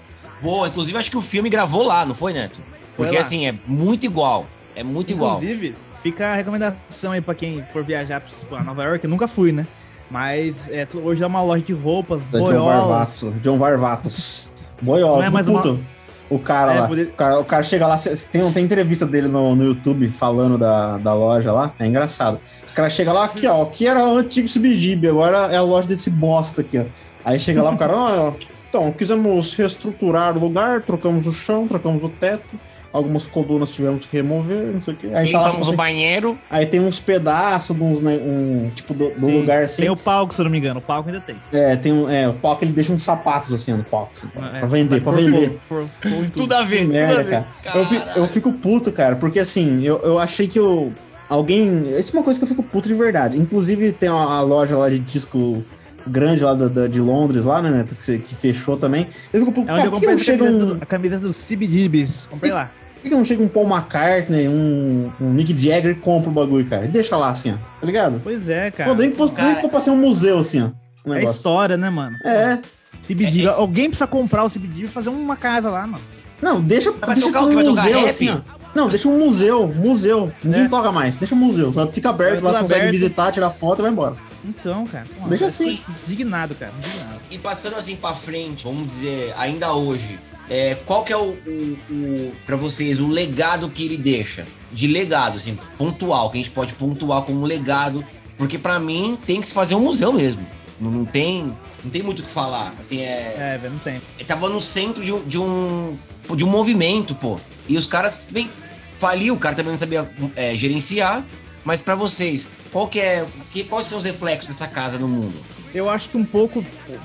[0.43, 2.61] Boa, inclusive acho que o filme gravou lá, não foi, Neto?
[2.95, 3.21] Foi Porque lá.
[3.23, 4.47] assim, é muito igual.
[4.75, 5.37] É muito igual.
[5.37, 9.05] Inclusive, fica a recomendação aí pra quem for viajar pra Nova York.
[9.05, 9.67] Eu nunca fui, né?
[10.13, 12.77] Mas é, hoje é uma loja de roupas, John boiolas.
[12.81, 13.33] Varvatos.
[13.43, 14.51] John Varvatos.
[14.83, 15.81] Boiola, Não é puto.
[16.29, 16.89] O cara É, lá.
[16.89, 17.97] poder- O, cara, o cara chega lá,
[18.31, 21.73] tem, tem entrevista dele no, no YouTube falando da, da loja lá.
[21.79, 22.39] É engraçado.
[22.67, 23.63] Os caras chegam lá, aqui, ó.
[23.63, 26.85] Aqui era o antigo CBGB, agora é a loja desse bosta aqui, ó.
[27.25, 28.33] Aí chega lá o cara, ó,
[28.69, 32.45] então, quisemos reestruturar o lugar, trocamos o chão, trocamos o teto.
[32.93, 35.07] Algumas colunas tivemos que remover, não sei o quê.
[35.15, 36.39] Aí, tá lá, Limpamos o assim, banheiro.
[36.51, 39.81] aí tem uns pedaços de uns, né, um, tipo, do, do Sim, lugar assim.
[39.81, 40.79] Tem o palco, se eu não me engano.
[40.79, 41.37] O palco ainda tem.
[41.51, 42.11] É, tem um.
[42.11, 45.01] É, o palco ele deixa uns sapatos assim no palco, assim, pra, É, pra vender,
[45.03, 45.59] pra for- vender.
[45.63, 47.31] for- for- for em Tudo a ver, Que tudo merda, a ver.
[47.31, 47.79] cara.
[47.79, 50.93] Eu, fi- eu fico puto, cara, porque assim, eu, eu achei que eu.
[51.31, 51.99] Alguém.
[51.99, 53.39] Isso é uma coisa que eu fico puto de verdade.
[53.39, 55.65] Inclusive, tem uma, a loja lá de disco
[56.07, 59.09] grande lá da, da- de Londres, lá, né, Neto, que, você- que fechou também.
[59.33, 60.77] Eu fico puto, É onde cara, eu que comprei essa chega camiseta, um.
[60.77, 62.27] do- a camiseta do CBGBs.
[62.27, 62.71] Comprei lá.
[63.03, 66.65] Por que não chega um Paul McCartney, um, um Mick Jagger e compra o bagulho,
[66.67, 66.85] cara?
[66.85, 67.55] E deixa lá assim, ó.
[67.81, 68.21] Tá ligado?
[68.23, 68.91] Pois é, cara.
[68.91, 70.71] Pô, nem que fosse cara, pra ser um museu, assim, ó.
[71.11, 72.17] o é história, né, mano?
[72.25, 72.61] É.
[73.01, 73.47] CBGB.
[73.49, 76.03] É, é- Alguém precisa comprar o CBGB e fazer uma casa lá, mano.
[76.41, 77.41] Não, deixa, Vai deixa tocar?
[77.47, 78.09] Vai um tocar museu, rap?
[78.09, 78.41] assim, ó.
[78.75, 80.33] Não, deixa um museu, museu.
[80.43, 80.69] Ninguém É.
[80.69, 81.73] toca mais, deixa um museu.
[81.73, 82.93] Só fica aberto, lá você consegue aberto.
[82.93, 84.17] visitar, tirar foto e vai embora.
[84.45, 85.07] Então, cara.
[85.21, 85.81] pô, Deixa eu assim.
[86.07, 86.73] Indignado, cara.
[86.77, 87.21] Indignado.
[87.31, 90.19] E passando assim pra frente, vamos dizer, ainda hoje,
[90.51, 94.45] é, qual que é o, o, o para vocês o legado que ele deixa?
[94.73, 98.05] De legado, assim, pontual, que a gente pode pontuar como legado,
[98.37, 100.45] porque pra mim tem que se fazer um museu mesmo.
[100.81, 102.75] Não, não tem, não tem muito o que falar.
[102.81, 104.01] Assim, é, É, velho, não tem.
[104.19, 105.97] ele tava no centro de um, de um,
[106.35, 107.39] de um movimento, pô.
[107.69, 108.51] E os caras vem
[108.99, 111.25] faliu, o cara também não sabia é, gerenciar.
[111.65, 115.35] Mas pra vocês, qual que é, que, quais são os reflexos dessa casa no mundo?
[115.75, 116.63] Eu acho que um pouco.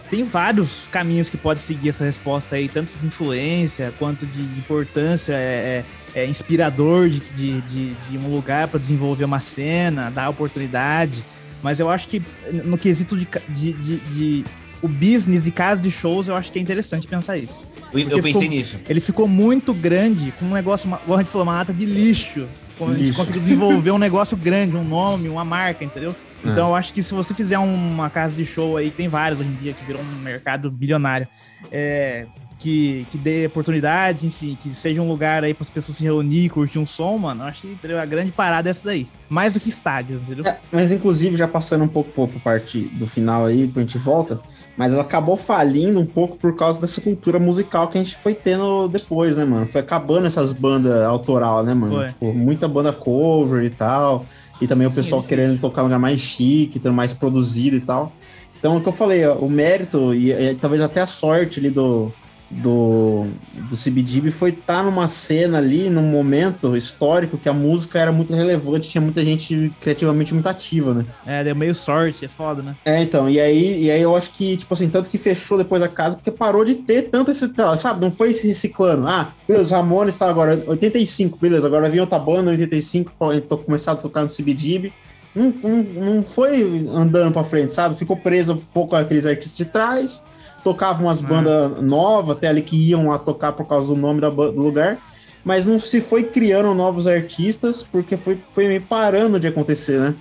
[0.09, 5.33] Tem vários caminhos que pode seguir essa resposta aí, tanto de influência quanto de importância,
[5.33, 10.29] é, é- é inspirador de, de, de, de um lugar para desenvolver uma cena, dar
[10.29, 11.23] oportunidade.
[11.61, 13.27] Mas eu acho que no quesito de,
[13.73, 14.43] de,
[14.81, 17.63] o business de casa de shows, eu acho que é interessante pensar isso.
[17.93, 18.79] Eu, eu Porque pensei ficou- nisso.
[18.89, 21.85] Ele ficou muito grande, com um negócio, uma, igual a gente falou, uma lata de
[21.85, 22.47] lixo.
[22.79, 23.19] A gente Lixo.
[23.19, 26.15] conseguiu desenvolver um negócio grande, um nome, uma marca, entendeu?
[26.45, 26.49] É.
[26.49, 29.49] Então eu acho que se você fizer uma casa de show aí, tem várias hoje
[29.49, 31.27] em dia, que virou um mercado bilionário,
[31.71, 32.27] é,
[32.59, 36.45] que, que dê oportunidade, enfim, que seja um lugar aí para as pessoas se reunir
[36.45, 37.99] e curtir um som, mano, eu acho que entendeu?
[37.99, 39.07] a grande parada é essa daí.
[39.29, 40.45] Mais do que estádios, entendeu?
[40.45, 43.97] É, mas inclusive, já passando um pouco pra parte do final aí, depois a gente
[43.97, 44.39] volta,
[44.77, 48.35] mas ela acabou falindo um pouco por causa dessa cultura musical que a gente foi
[48.35, 49.65] tendo depois, né, mano?
[49.65, 52.07] Foi acabando essas bandas autoral, né, mano?
[52.09, 54.25] Tipo, muita banda cover e tal.
[54.61, 57.81] E também o pessoal Sim, querendo tocar num lugar mais chique, tendo mais produzido e
[57.81, 58.11] tal.
[58.59, 61.69] Então, o que eu falei, ó, o mérito e, e talvez até a sorte ali
[61.69, 62.11] do,
[62.49, 63.25] do,
[63.69, 68.33] do CBGB foi estar numa cena ali, num momento histórico que a música era muito
[68.33, 71.05] relevante, tinha muita gente criativamente muito ativa, né?
[71.25, 72.75] É, deu meio sorte, é foda, né?
[72.85, 75.81] É, então, e aí, e aí eu acho que, tipo assim, tanto que fechou depois
[75.83, 79.07] a casa, porque parou de ter tanto esse, sabe, não foi se reciclando.
[79.07, 83.57] Ah, beleza, os Ramones tá agora 85, beleza, agora vinha outra banda 85, pô, tô
[83.57, 84.93] começando a tocar no CBGB.
[85.35, 87.95] Não, não, não foi andando pra frente, sabe?
[87.95, 90.23] Ficou preso um pouco aqueles artistas de trás,
[90.67, 91.27] tocavam umas Ah.
[91.27, 94.99] bandas novas, até ali que iam a tocar por causa do nome da, do lugar,
[95.43, 100.15] mas não se foi criando novos artistas, porque foi, foi meio parando de acontecer, né?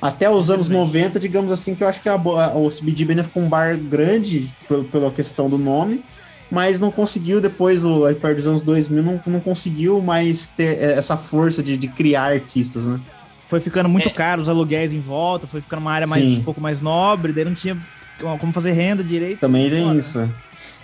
[0.00, 0.78] Até os anos Infelizmente.
[0.92, 3.78] 90, digamos assim, que eu acho que a, a, o CBGB ainda ficou um bar
[3.78, 6.02] grande pelo, pela questão do nome,
[6.50, 10.78] mas não conseguiu, depois, do, aí perto dos anos 2000, não, não conseguiu mais ter
[10.78, 12.98] eh, essa força de, de criar artistas, né?
[13.44, 14.12] Foi ficando muito É.
[14.12, 16.40] caro os aluguéis em volta, foi ficando uma área mais, Sim.
[16.40, 17.76] um pouco mais nobre, daí não tinha
[18.20, 19.40] como fazer renda direito.
[19.40, 19.98] Também tem Fora.
[19.98, 20.18] isso.
[20.18, 20.30] né?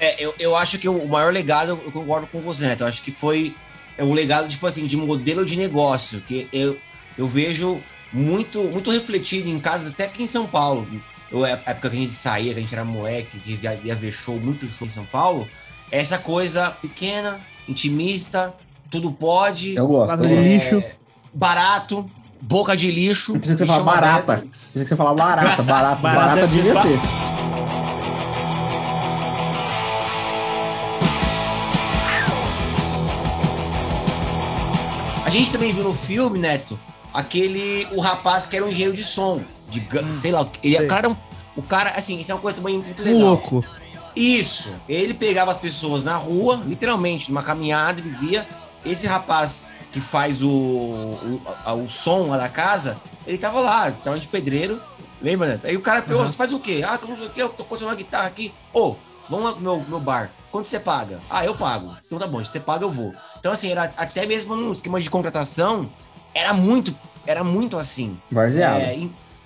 [0.00, 2.82] É, eu, eu acho que o maior legado, eu concordo com você, Neto.
[2.82, 3.54] Eu acho que foi
[3.98, 6.76] é um legado, tipo assim, de modelo de negócio, que eu,
[7.16, 7.80] eu vejo
[8.12, 10.86] muito, muito refletido em casas, até aqui em São Paulo.
[11.32, 13.80] ou é a época que a gente saía, que a gente era moleque, que ia,
[13.82, 15.48] ia ver show, muito show em São Paulo,
[15.90, 18.54] é essa coisa pequena, intimista,
[18.90, 20.08] tudo pode, Eu gosto.
[20.10, 20.74] Lado eu de gosto.
[20.76, 20.82] lixo.
[21.32, 23.32] barato, boca de lixo.
[23.32, 24.36] Não precisa que você falar barata.
[24.50, 25.62] Precisa que você falar barata.
[25.62, 27.00] Barata, Barata barata é devia ter.
[35.36, 36.78] Gente também viu no filme, Neto,
[37.12, 37.86] aquele.
[37.92, 39.42] O rapaz que era um engenheiro de som.
[39.68, 40.86] De, gu- sei lá, ele, sei.
[40.86, 41.08] o cara.
[41.08, 41.16] um-
[41.56, 43.20] O cara, assim, isso é uma coisa também muito legal.
[43.20, 43.64] louco.
[44.14, 44.72] Isso.
[44.88, 48.46] Ele pegava as pessoas na rua, literalmente, numa caminhada, vivia.
[48.84, 53.90] Esse rapaz que faz o, o, a- o som lá da casa, ele tava lá,
[53.90, 54.80] tava de pedreiro.
[55.20, 55.66] Lembra, Neto?
[55.66, 56.28] Aí o cara pegou, Uhum.
[56.28, 56.82] você faz o quê?
[56.86, 58.52] Ah, eu não sei o quê, eu tô construindo uma guitarra aqui.
[58.72, 58.96] Ô,
[59.28, 60.30] vamos lá pro meu, meu bar.
[60.56, 61.20] Quanto você paga?
[61.28, 61.94] Ah, eu pago.
[62.06, 63.14] Então tá bom, se você paga, eu vou.
[63.38, 65.90] Então, assim, era até mesmo num esquema de contratação,
[66.32, 68.18] era muito, era muito assim.
[68.32, 68.80] Varzeado.
[68.80, 68.94] É,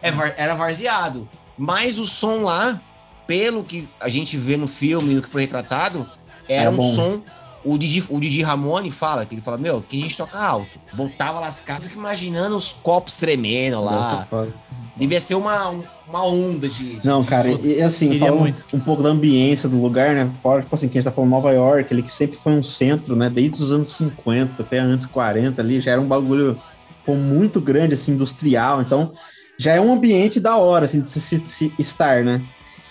[0.02, 1.28] é era varzeado.
[1.58, 2.80] Mas o som lá,
[3.26, 6.08] pelo que a gente vê no filme, no que foi retratado,
[6.48, 7.22] era, um som.
[7.64, 10.78] O Didi, o Didi Ramone fala, que ele fala, meu, que a gente toca alto.
[10.92, 14.26] Botava lascado, fica imaginando os copos tremendo Nossa, lá.
[14.30, 14.54] foda.
[14.94, 15.74] Devia ser uma,
[16.10, 16.98] uma onda de.
[16.98, 18.66] de Não, cara, e, assim, Queria falando muito.
[18.74, 20.30] um pouco da ambiência do lugar, né?
[20.42, 22.62] Fora, tipo assim, que a gente tá falando Nova York, ali que sempre foi um
[22.62, 23.30] centro, né?
[23.30, 26.58] Desde os anos 50 até antes 40 ali, já era um bagulho
[27.04, 28.82] pô, muito grande, assim, industrial.
[28.82, 29.12] Então,
[29.58, 32.44] já é um ambiente da hora, assim, de se, se- se estar, né?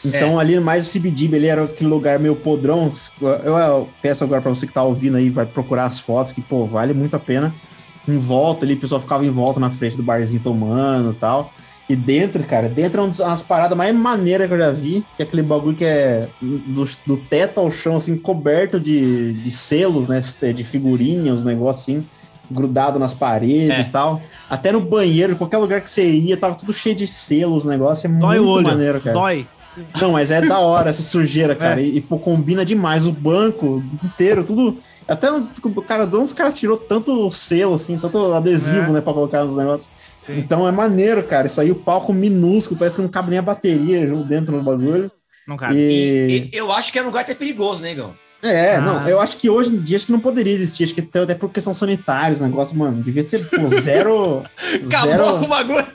[0.06, 2.94] Então, ali mais o CBD, ele era aquele lugar meio podrão.
[3.22, 6.42] Eu, eu peço agora pra você que tá ouvindo aí, vai procurar as fotos, que,
[6.42, 7.54] pô, vale muito a pena.
[8.08, 11.54] Em volta ali, o pessoal ficava em volta na frente do barzinho tomando e tal.
[11.90, 15.24] E dentro, cara, dentro é uma das paradas mais maneiras que eu já vi, que
[15.24, 20.08] é aquele bagulho que é do, do teto ao chão, assim, coberto de, de selos,
[20.08, 20.20] né?
[20.54, 22.06] De figurinha, os negócios assim,
[22.50, 23.82] grudado nas paredes É.
[23.82, 24.22] e tal.
[24.48, 28.06] Até no banheiro, qualquer lugar que você ia, tava tudo cheio de selos, os negócios.
[28.06, 28.68] É Dói muito o olho.
[28.68, 29.18] maneiro, cara.
[29.18, 29.48] Dói.
[30.02, 31.82] Não, mas é da hora essa sujeira, cara.
[31.82, 34.78] E, e, pô, combina demais o banco inteiro, tudo.
[35.08, 35.48] Até o
[35.88, 38.90] cara, de onde os caras tirou tanto selo, assim, tanto adesivo, É.
[38.92, 39.90] né, pra colocar nos negócios.
[40.34, 40.40] Sim.
[40.40, 41.48] Então é maneiro, cara.
[41.48, 44.62] Isso aí, o palco minúsculo, parece que não cabe nem a bateria junto dentro do
[44.64, 45.12] bagulho.
[45.48, 45.76] Não cabe.
[45.76, 46.50] E.
[46.54, 48.14] E, eu acho que é um lugar até perigoso, né, Igão?
[48.44, 48.82] É, Ah.
[48.82, 50.84] não, eu acho que hoje em dia acho que não poderia existir.
[50.86, 54.44] Acho que até até por questão sanitária, os negócios, mano, devia ser, pô, zero.
[54.88, 55.86] Acabou zero com o bagulho.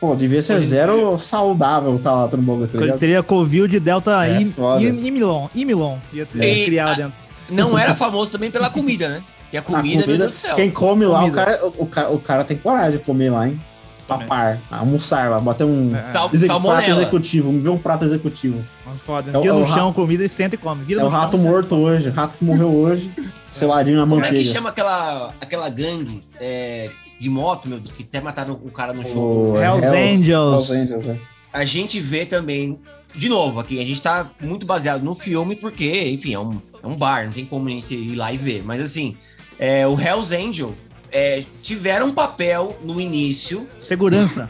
[0.00, 2.98] pô, devia ser zero saudável tá lá no bagulho, tá ligado?
[3.00, 5.48] teria Covid Delta É, e, e, e Milon.
[5.54, 5.98] E Milon.
[6.12, 7.20] Ia ter E- criar lá a- dentro.
[7.50, 9.22] Não era famoso também pela comida, né?
[9.52, 10.54] E a A comida, meu Deus do céu.
[10.54, 11.44] Quem come lá, o Comida.
[11.44, 13.58] cara, o, o, cara, o cara tem coragem de comer lá, hein?
[14.08, 16.00] Papar, almoçar lá, bater um É.
[16.00, 18.64] Sal, prato executivo, me vê um prato executivo.
[19.04, 19.30] Foda.
[19.30, 20.82] É Vira é o no chão, comida e senta e come.
[20.84, 21.50] Vira É o chão, rato senta.
[21.50, 23.12] morto hoje, rato que morreu hoje,
[23.52, 24.38] seladinho na Como é manteiga.
[24.38, 26.90] que chama aquela, aquela gangue é,
[27.20, 29.52] de moto, meu Deus, que até mataram o cara no show?
[29.52, 30.70] O Hells Hells- Angels.
[30.70, 31.18] Hells Angels, é.
[31.52, 32.78] A gente vê também,
[33.14, 36.86] de novo, aqui, a gente tá muito baseado no filme, porque, enfim, é um, é
[36.86, 38.62] um bar, não tem como a gente ir lá e ver.
[38.64, 39.16] Mas assim,
[39.58, 40.72] é, o Hells Angel
[41.12, 43.68] é, tiveram um papel no início.
[43.80, 44.48] Segurança.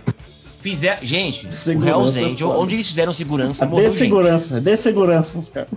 [0.60, 3.92] Fizer, gente, Segurança, o Hells Angel, onde eles fizeram segurança, morreu gente.
[3.92, 5.68] dessegurança, dessegurança, os caras.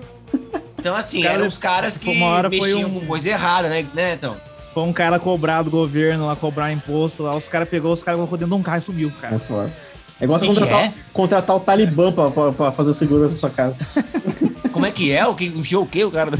[0.79, 3.69] Então, assim, Cara, eram os caras que uma hora foi mexiam um- com coisa errada,
[3.69, 4.35] né, né, então?
[4.73, 7.35] Foi um cara cobrar do governo lá, cobrar imposto lá.
[7.37, 9.39] Os caras pegou, os caras colocou dentro de um carro e sumiu, É cara.
[9.39, 9.71] foda.
[10.19, 10.93] É igual você Que que contratar, é?
[11.13, 13.79] contratar o Talibã pra, pra, pra fazer segurança na sua casa.
[14.71, 15.25] Como é que é?
[15.27, 16.31] O que enfiou o quê, o cara?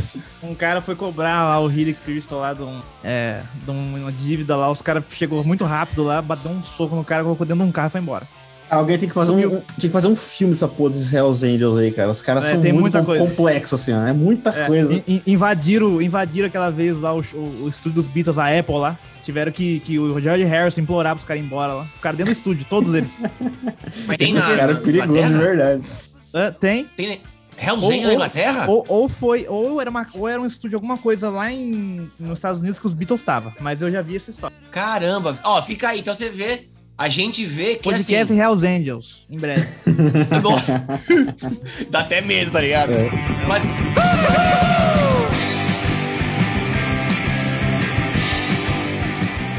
[0.44, 4.56] Um cara foi cobrar lá o Hilly Crystal lá de, um, é, de uma dívida
[4.56, 4.72] lá.
[4.72, 7.72] Os caras chegou muito rápido lá, bateu um soco no cara, colocou dentro de um
[7.72, 8.28] carro e foi embora.
[8.70, 11.46] Alguém tem que fazer um, um- tinha que fazer um filme dessa porra desses Hells
[11.46, 12.10] Angels aí, cara.
[12.10, 13.26] Os caras É, são tem muito muita com- coisa.
[13.26, 14.08] complexos, assim, ó.
[14.08, 14.94] É muita É, coisa.
[14.94, 18.78] in- in- invadiram, invadiram aquela vez lá o, o, o estúdio dos Beatles, a Apple
[18.78, 18.98] lá.
[19.24, 21.86] Tiveram que, que o George Harrison implorar pros caras ir embora lá.
[21.94, 23.24] Ficaram dentro do estúdio, todos eles.
[24.08, 25.84] Mas tem caras na é perigoso, de verdade.
[26.34, 26.86] Ah, tem.
[26.96, 27.20] Tem
[27.62, 28.66] Hells Ou- Angel na Inglaterra?
[28.68, 32.40] Ou, ou foi, ou era, uma, ou era um estúdio, alguma coisa lá em, nos
[32.40, 33.54] Estados Unidos que os Beatles estavam.
[33.60, 34.56] Mas eu já vi essa história.
[34.72, 35.38] Caramba.
[35.44, 36.00] Ó, fica aí.
[36.00, 38.40] Então você vê, a gente vê que Podcast assim...
[38.40, 39.68] Hells Angels, em breve.
[40.42, 40.84] Nossa.
[41.90, 42.94] Dá até medo, tá ligado?
[42.94, 43.10] É.
[43.48, 43.62] Mas...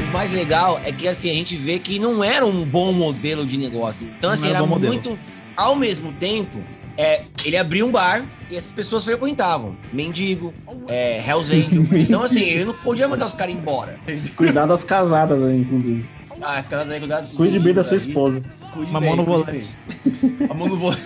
[0.09, 3.45] O mais legal é que assim, a gente vê que não era um bom modelo
[3.45, 4.07] de negócio.
[4.17, 4.93] Então, Não assim, era era bom modelo.
[4.93, 5.19] muito.
[5.55, 6.59] Ao mesmo tempo,
[6.97, 9.75] é, ele abria um bar e essas pessoas frequentavam.
[9.91, 10.53] Mendigo,
[10.87, 11.83] é, Hells Angel.
[11.99, 13.99] Então, assim, ele não podia mandar os caras embora.
[14.35, 16.07] Cuidar das casadas aí, inclusive.
[16.41, 17.27] Ah, as caras aí, cuidado.
[17.35, 17.97] Cuide bem da sua aí.
[17.99, 18.43] esposa.
[18.71, 19.51] Cuide Uma bem, mão no volante.
[19.51, 20.47] bem.
[20.49, 21.03] A mão no volante.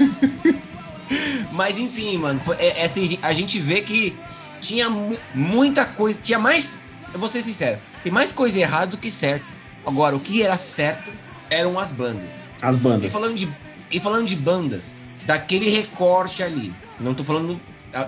[1.52, 4.18] Mas enfim, mano, foi- é, é assim, a gente vê que
[4.62, 6.76] tinha mu- muita coisa, tinha mais,
[7.14, 9.54] eu vou ser sincero, tem mais coisa errada do que certo.
[9.86, 11.12] Agora, o que era certo
[11.50, 12.38] eram as bandas.
[12.62, 13.10] As E bandas.
[13.12, 13.48] falando de,
[13.92, 16.74] e falando de bandas, daquele recorte ali.
[17.00, 17.60] Não tô falando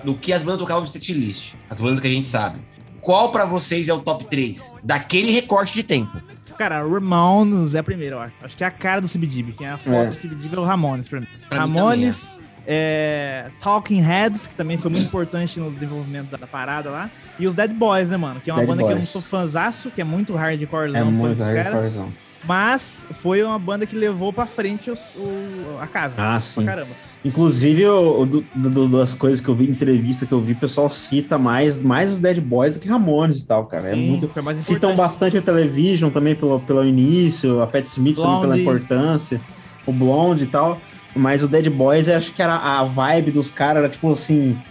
[0.04, 1.54] do, que as bandas tocavam no setlist.
[1.68, 2.58] As bandas que a gente sabe.
[3.00, 4.76] Qual pra vocês é o top 3?
[4.82, 6.20] Daquele recorte de tempo.
[6.58, 8.34] Cara, Ramones é a primeira, eu acho.
[8.42, 9.52] Acho que é a cara do CBGB.
[9.52, 10.06] Quem é a foto É.
[10.06, 11.26] do CBGB é o Ramones pra mim.
[11.48, 16.46] Pra mim Ramones, é, Talking Heads, que também foi muito importante no desenvolvimento da, da
[16.46, 17.10] parada lá.
[17.38, 18.40] E os Dead Boys, né, mano?
[18.40, 19.08] Que é uma Dead banda que eu não Boys.
[19.08, 21.64] sou fãzaço, que é muito hardcore, É muito dos caras.
[21.64, 22.12] hardcorezão.
[22.44, 26.14] Mas foi uma banda que levou pra frente os- o- a casa.
[26.18, 26.64] Ah, Pra sim.
[26.66, 26.90] caramba.
[27.22, 30.88] Inclusive, o do- do- das coisas que eu vi, entrevista que eu vi, o pessoal
[30.88, 33.88] cita mais, mais os Dead Boys do que Ramones e tal, cara.
[33.88, 34.32] É Sim, muito.
[34.32, 38.56] foi mais Citam bastante a Television também pelo, pelo início, a Pat Smith também pela
[38.58, 39.42] importância,
[39.84, 40.82] o Blonde e tal.
[41.14, 44.62] Mas o Dead Boys, eu acho que era a vibe dos caras, era tipo assim.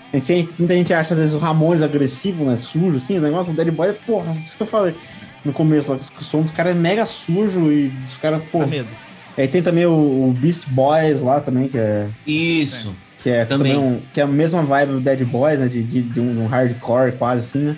[0.57, 2.57] Muita gente acha às vezes o Ramones agressivo, né?
[2.57, 3.53] Sujo, assim, os negócios.
[3.53, 4.95] O Dead Boys, porra, isso que eu falei
[5.43, 8.65] no começo, lá, que o som dos caras é mega sujo e os caras, Dá
[8.65, 8.65] pô.
[9.39, 9.47] Medo.
[9.47, 12.95] Aí tem também o, o Beast Boys lá também, que é Isso.
[13.17, 13.73] que é Também.
[13.73, 15.67] também, um, que é a mesma vibe do Dead Boys, né?
[15.67, 17.78] De, de, de um, um hardcore quase assim, né?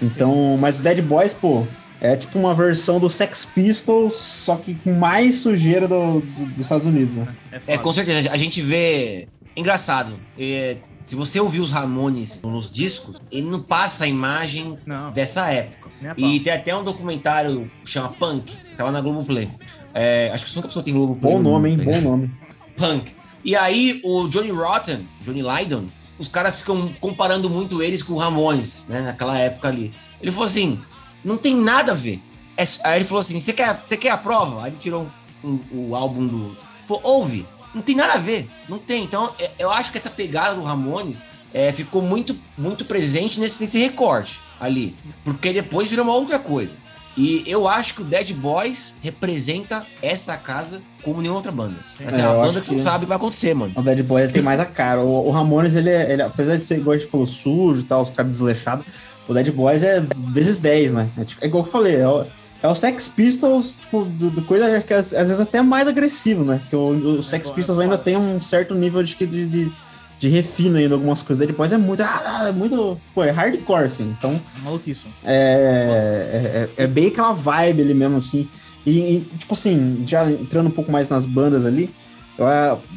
[0.00, 1.66] Então, mas o Dead Boys, pô,
[2.00, 6.66] é tipo uma versão do Sex Pistols, só que com mais sujeira do, do- dos
[6.66, 7.34] Estados Unidos, né?
[7.66, 8.30] É, É, com certeza.
[8.32, 9.28] A gente vê.
[9.56, 10.26] Engraçado.
[10.36, 15.48] é, se você ouvir os Ramones nos discos, ele não passa a imagem Não, dessa
[15.50, 15.90] época.
[16.00, 16.14] pau.
[16.16, 19.50] E tem até um documentário que chama Punk, tá lá na Globoplay.
[19.94, 21.32] É, acho que só a pessoa tem Globoplay.
[21.34, 21.76] Bom no nome, hein?
[21.78, 22.30] tá Bom nome.
[22.76, 23.12] Punk.
[23.44, 25.84] E aí, o Johnny Rotten, Johnny Lydon,
[26.18, 29.00] os caras ficam comparando muito eles com o Ramones, né?
[29.00, 29.92] Naquela época ali.
[30.20, 30.78] Ele falou assim:
[31.24, 32.22] não tem nada a ver.
[32.56, 34.62] É- aí ele falou assim: você quer, você quer a prova?
[34.62, 35.08] Aí ele tirou
[35.42, 36.56] um- o álbum do.
[36.86, 37.44] Falou, ouve.
[37.74, 38.48] Não tem nada a ver.
[38.68, 39.04] Não tem.
[39.04, 41.22] Então, é- eu acho que essa pegada do Ramones
[41.54, 44.96] é, ficou muito, muito presente nesse, nesse recorte ali.
[45.24, 46.72] Porque depois virou uma outra coisa.
[47.16, 51.76] E eu acho que o Dead Boys representa essa casa como nenhuma outra banda.
[52.06, 53.72] Assim, É, é uma banda que você não sabe o que vai acontecer, mano.
[53.76, 55.00] O Dead Boys tem mais a cara.
[55.02, 57.84] O, o Ramones, ele, é, ele, apesar de ser, igual a gente falou, sujo e
[57.84, 58.86] tal, os caras desleixados,
[59.28, 61.10] o Dead Boys é vezes 10, né?
[61.18, 62.26] É, tipo, é igual que eu falei, é
[62.62, 66.44] é o Sex Pistols, tipo, do, do coisa que às, às vezes até mais agressivo,
[66.44, 66.60] né?
[66.60, 69.72] Porque o, o Sex foda, Pistols é ainda tem um certo nível de, de, de,
[70.18, 71.44] de refino ainda algumas coisas.
[71.44, 74.14] Dead Boys é muito, ah, é muito, pô, é hardcore, assim.
[74.16, 75.06] Então, Maluquice.
[75.24, 78.48] é, é, é bem aquela vibe ali mesmo, assim.
[78.86, 81.90] E, e, tipo assim, já entrando um pouco mais nas bandas ali,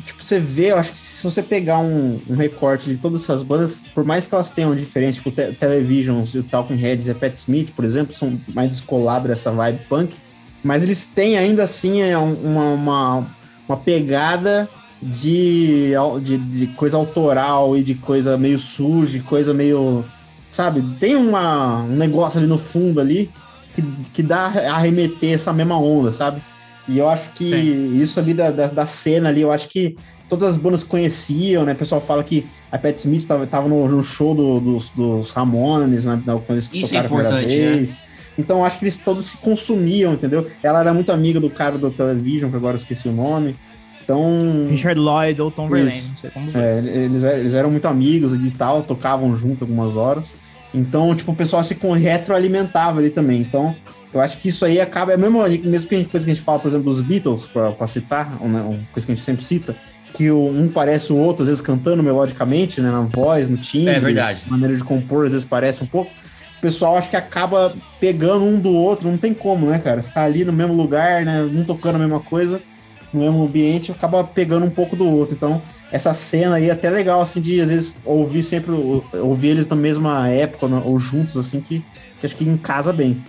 [0.05, 3.43] tipo, você vê, eu acho que se você pegar um, um recorte de todas essas
[3.43, 7.11] bandas, por mais que elas tenham diferença, tipo, Te Televisions e o Talking Heads e
[7.11, 10.15] a Pat Smith, por exemplo, são mais descolados dessa vibe punk,
[10.63, 13.27] mas eles têm ainda assim é, um- uma, uma,
[13.67, 14.69] uma pegada
[15.01, 15.91] de,
[16.23, 20.03] de, de coisa autoral e de coisa meio suja, de coisa meio.
[20.49, 20.81] Sabe?
[20.99, 23.29] Tem uma, um negócio ali no fundo ali
[23.73, 23.81] que,
[24.13, 26.41] que dá a remeter essa mesma onda, sabe?
[26.87, 27.93] E eu acho que Sim.
[27.95, 29.95] isso ali da, da, da cena ali, eu acho que
[30.27, 31.73] todas as bandas conheciam, né?
[31.73, 35.31] O pessoal fala que a Pat Smith tava, tava no, no show do- dos, dos
[35.31, 36.21] Ramones, né?
[36.25, 37.85] Quando eles Isso é tocaram a primeira importante, né?
[38.37, 40.47] Então eu acho que eles todos se consumiam, entendeu?
[40.61, 43.55] Ela era muito amiga do cara do Television, que agora eu esqueci o nome.
[44.03, 44.67] Então.
[44.69, 48.51] Richard Lloyd ou Tom Verlaine, não sei como É, eles, eles eram muito amigos e
[48.51, 50.33] tal, tocavam junto algumas horas.
[50.73, 53.41] Então, tipo, o pessoal se retroalimentava ali também.
[53.41, 53.75] Então,
[54.15, 55.11] eu acho que isso aí acaba.
[55.11, 57.01] É a mesma mesmo que a gente- coisa que a gente fala, por exemplo, dos
[57.01, 59.75] Beatles, pra, pra citar, uma, uma coisa que a gente sempre cita,
[60.13, 62.91] que um parece o outro, às vezes cantando melodicamente, né?
[62.91, 63.91] Na voz, no timbre.
[63.91, 64.43] É verdade.
[64.47, 66.11] Maneira de compor, às vezes parece um pouco.
[66.57, 70.01] O pessoal acho que acaba pegando um do outro, não tem como, né, cara?
[70.01, 71.43] Você tá ali no mesmo lugar, né?
[71.43, 72.61] Um tocando a mesma coisa,
[73.13, 75.35] no mesmo ambiente, acaba pegando um pouco do outro.
[75.35, 79.67] Então, essa cena aí é até legal, assim, de às vezes ouvir sempre, ouvir eles
[79.67, 81.83] na mesma época, ou juntos, assim, que,
[82.19, 83.21] que acho que encasa bem.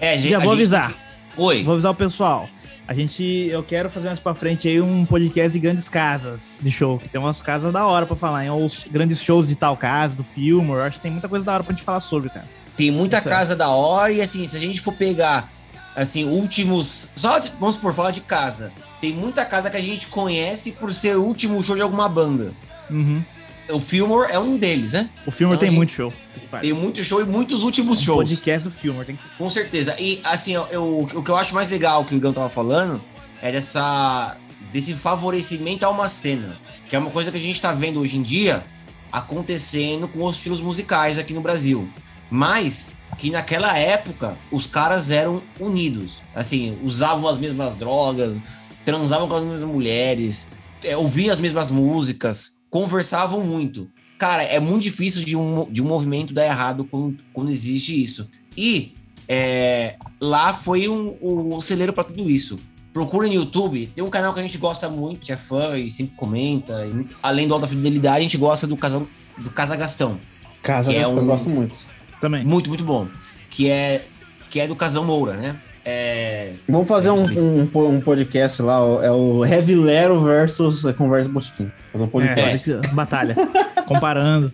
[0.00, 0.94] É, gente, Já vou gente- avisar.
[1.36, 1.62] Oi.
[1.62, 2.48] Vou avisar o pessoal.
[2.86, 6.70] A gente, eu quero fazer mais pra frente aí um podcast de grandes casas de
[6.70, 6.98] show.
[6.98, 8.50] que Tem umas casas da hora pra falar, hein?
[8.50, 10.68] Ou os grandes shows de tal casa, do filme.
[10.70, 12.44] Eu acho que tem muita coisa da hora pra gente falar sobre, cara.
[12.76, 13.34] Tem muita Certo.
[13.34, 15.50] casa da hora e assim, se a gente for pegar
[15.96, 17.08] assim, últimos.
[17.16, 18.70] Só de- vamos por falar de casa.
[19.00, 22.52] Tem muita casa que a gente conhece por ser o último show de alguma banda.
[22.90, 23.22] Uhum.
[23.70, 25.08] O Fillmore é um deles, né?
[25.26, 26.12] O filme Então, tem muito show.
[26.60, 28.18] Tem muito show e muitos últimos shows.
[28.28, 29.04] podcast do filme.
[29.04, 29.18] Tem...
[29.38, 29.96] Com certeza.
[29.98, 33.02] E assim, eu, eu- o que eu acho mais legal que o Igão tava falando
[33.42, 34.36] é dessa
[34.72, 36.56] desse favorecimento a uma cena,
[36.88, 38.64] que é uma coisa que a gente tá vendo hoje em dia
[39.12, 41.88] acontecendo com os estilos musicais aqui no Brasil.
[42.30, 46.22] Mas que naquela época os caras eram unidos.
[46.34, 48.42] Assim, usavam as mesmas drogas,
[48.84, 50.48] transavam com as mesmas mulheres,
[50.82, 53.88] é, ouviam as mesmas músicas, conversavam muito.
[54.18, 58.28] Cara, é muito difícil de um, de um movimento dar errado quando, quando existe isso.
[58.56, 58.96] E
[59.28, 62.58] é, lá foi um, o celeiro para tudo isso.
[62.92, 65.88] procura no YouTube, tem um canal que a gente gosta muito, que é fã e
[65.88, 66.84] sempre comenta.
[66.84, 69.06] e além do Alta Fidelidade, a gente gosta do Casa,
[69.38, 70.18] do Casa Gastão.
[70.60, 71.78] Casa é Gastão, eu um- gosto muito.
[72.20, 72.44] Também.
[72.44, 73.06] Muito, muito bom.
[73.50, 74.04] Que é,
[74.50, 75.60] que é do Casão Moura, né?
[75.84, 81.28] É, Vamos fazer um, um, um podcast lá, é o Heavy Lero versus a Conversa
[81.28, 81.70] Botiquim.
[81.92, 82.72] Fazer um podcast.
[82.72, 83.36] É, batalha.
[83.86, 84.50] Comparando.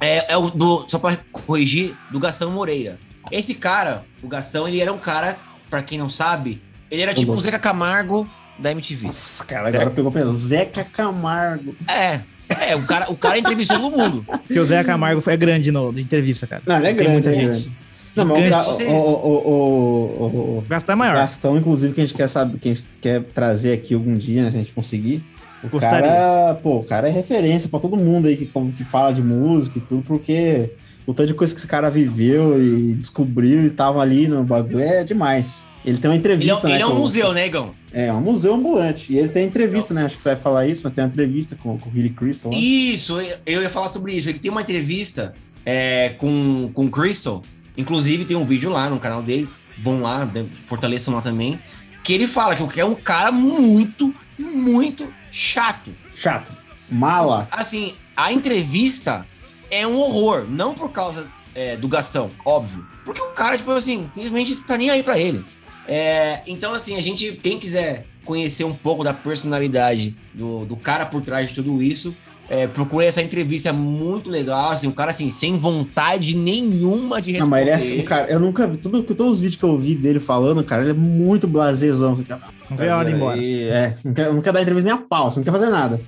[0.00, 0.84] É, é o do.
[0.88, 2.98] Só pra corrigir, do Gastão Moreira.
[3.30, 5.36] Esse cara, o Gastão, ele era um cara,
[5.70, 6.60] pra quem não sabe,
[6.90, 7.40] ele era tipo o.
[7.40, 9.06] Zeca Camargo da MTV.
[9.06, 11.76] Nossa, cara, agora pegou pra Zeca Camargo.
[11.88, 12.20] É.
[12.48, 14.24] É, o cara, o cara entrevistou todo mundo.
[14.24, 16.62] Porque o Zé Camargo foi grande no, de entrevista, cara.
[16.66, 17.72] Não, ele é Tem grande, muita é gente.
[18.16, 21.14] Não, mas o, Vocês- o, o, o, o, O Gastão é o maior.
[21.16, 24.42] Gastão, inclusive, que a gente quer saber, que a gente quer trazer aqui algum dia,
[24.44, 25.22] né, se a gente conseguir.
[25.62, 26.06] O Gostaria.
[26.08, 28.46] cara, pô, o cara é referência pra todo mundo aí que,
[28.76, 30.70] que fala de música e tudo, porque
[31.06, 34.78] o tanto de coisa que esse cara viveu e descobriu e tava ali no bagulho
[34.80, 35.64] é demais.
[35.84, 36.74] Ele tem uma Ele é, entrevista, né?
[36.74, 37.74] ele é um com- museu, né, Igão?
[37.92, 39.12] É, um museu ambulante.
[39.12, 40.04] E ele tem entrevista, né?
[40.04, 42.50] Acho que você vai falar isso, mas tem uma entrevista com, com o Billy Crystal.
[42.52, 42.58] lá.
[42.58, 44.28] Isso, eu- eu ia falar sobre isso.
[44.28, 45.34] Ele tem uma entrevista
[45.64, 47.42] é, com, com o Crystal.
[47.76, 49.48] Inclusive, tem um vídeo lá no canal dele.
[49.78, 51.58] Vão lá, de- fortaleçam lá também.
[52.02, 55.94] Que ele fala que é um cara muito, muito chato.
[56.14, 56.54] Chato.
[56.90, 57.48] Mala.
[57.50, 59.26] Assim, a entrevista
[59.70, 60.46] é um horror.
[60.48, 62.86] Não por causa é, do Gastão, óbvio.
[63.04, 65.44] Porque o cara, tipo assim, simplesmente tá nem aí pra ele.
[65.86, 71.04] É, então, assim, a gente, quem quiser conhecer um pouco da personalidade do, do cara
[71.04, 72.14] por trás de tudo isso,
[72.48, 72.68] é,
[73.04, 74.70] essa entrevista, é muito legal.
[74.70, 77.48] Assim, o cara, assim, sem vontade nenhuma de Não, responder.
[77.50, 79.94] mas ele é assim, cara, eu nunca vi, tudo, todos os vídeos que eu vi
[79.94, 82.12] dele falando, cara, ele é muito blasezão.
[82.12, 82.24] Assim.
[82.70, 83.42] Não veio a hora embora.
[83.42, 86.00] É, não quer, não quer dar entrevista nem a pau, assim, não quer fazer nada.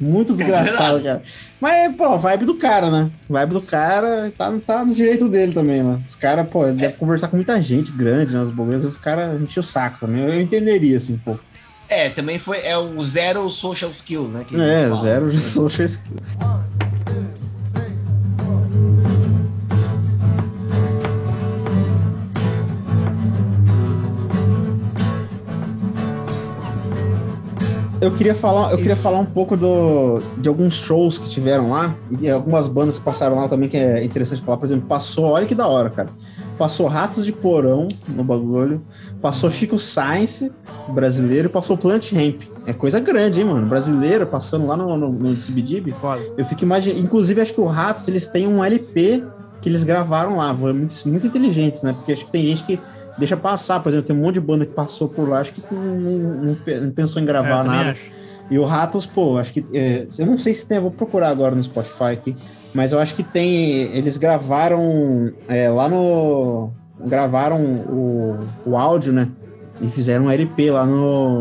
[0.00, 1.22] Muito desgraçado, cara.
[1.60, 3.10] Mas, pô, vibe do cara, né?
[3.28, 6.00] Vibe do cara tá, tá no direito dele também, né?
[6.06, 8.40] Os caras, pô, ele deve conversar com muita gente grande, né?
[8.40, 10.24] Os bagulhos, os caras enchem o saco também.
[10.24, 11.44] Eu entenderia, assim, um pouco.
[11.88, 14.46] É, também foi é o zero social skills, né?
[14.52, 15.00] É, fala.
[15.00, 16.16] zero de social skill.
[28.04, 31.94] Eu queria falar, eu queria falar um pouco do, de alguns shows que tiveram lá
[32.20, 34.58] e algumas bandas que passaram lá também que é interessante falar.
[34.58, 36.10] Por exemplo, passou, olha que da hora, cara.
[36.58, 38.80] Passou Ratos de Porão no bagulho,
[39.20, 40.52] passou Chico Science,
[40.88, 42.42] brasileiro, e passou Plant Ramp.
[42.66, 43.66] É coisa grande, hein, mano?
[43.66, 45.90] Brasileiro passando lá no, no, no CBGB.
[45.92, 46.22] Foda.
[46.36, 47.00] Eu fico imaginando.
[47.00, 49.24] Inclusive, acho que o Ratos eles têm um LP
[49.60, 50.52] que eles gravaram lá.
[50.54, 51.92] Muito, muito inteligentes, né?
[51.92, 52.78] Porque acho que tem gente que
[53.18, 53.80] deixa passar.
[53.80, 56.34] Por exemplo, tem um monte de banda que passou por lá, acho que não, não-
[56.44, 57.90] não pe- não pensou em É, gravar também nada.
[57.90, 58.10] acho.
[58.50, 59.64] E o Ratos, pô, acho que.
[59.72, 62.36] é, eu não sei se tem, vou procurar agora no Spotify aqui.
[62.74, 63.72] Mas eu acho que tem.
[63.94, 66.70] Eles gravaram é, lá no.
[67.06, 69.28] Gravaram o, o áudio, né?
[69.80, 71.40] E fizeram um LP lá no.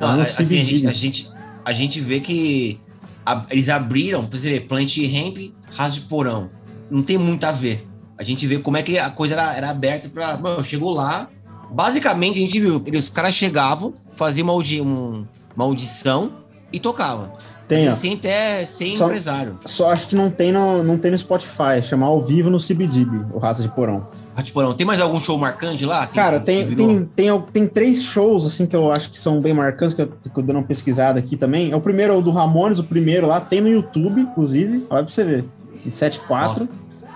[0.00, 1.30] Não, lá no assim, a gente, a, gente,
[1.64, 2.80] a gente vê que
[3.24, 5.38] a- eles abriram, por exemplo, Plant Ramp,
[5.74, 6.50] Raso de Porão.
[6.90, 7.86] Não tem muito a ver.
[8.18, 10.36] A gente vê como é que a coisa era, era aberta pra.
[10.36, 11.28] Mano, chegou lá.
[11.70, 16.30] Basicamente, a gente viu que os caras chegavam, faziam uma, audi- um- uma audição
[16.72, 17.30] e tocavam.
[17.76, 17.92] Tem, ó.
[17.92, 19.58] Sem até sem Só- empresário.
[19.64, 21.82] Só acho que não tem no, não tem no Spotify.
[21.82, 24.06] Chamar ao vivo no CBDB, o Rato de Porão.
[24.34, 24.74] Raso de Porão.
[24.74, 26.00] Tem mais algum show marcante lá?
[26.02, 29.52] assim, Cara, tem, tem, tem, tem três shows, assim, que eu acho que são bem
[29.54, 31.70] marcantes, que eu tô dando uma pesquisada aqui também.
[31.72, 35.04] É o primeiro, é o do Ramones, o primeiro lá, tem no YouTube, inclusive, olha
[35.04, 35.44] pra você ver.
[35.86, 36.68] Em 7.4.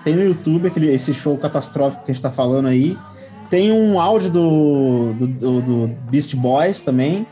[0.03, 2.97] Tem no YouTube aquele, esse show catastrófico que a gente tá falando aí.
[3.49, 7.25] Tem um áudio do, do, do- do Beast Boys também.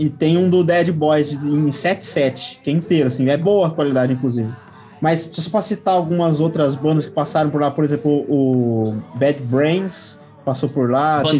[0.00, 3.70] E tem um do Dead Boys em 7.7, que é inteiro, assim, é boa a
[3.70, 4.48] qualidade, inclusive.
[5.00, 9.38] Mas só pra citar algumas outras bandas que passaram por lá, por exemplo, o Bad
[9.42, 11.20] Brains passou por lá.
[11.30, 11.38] Tem-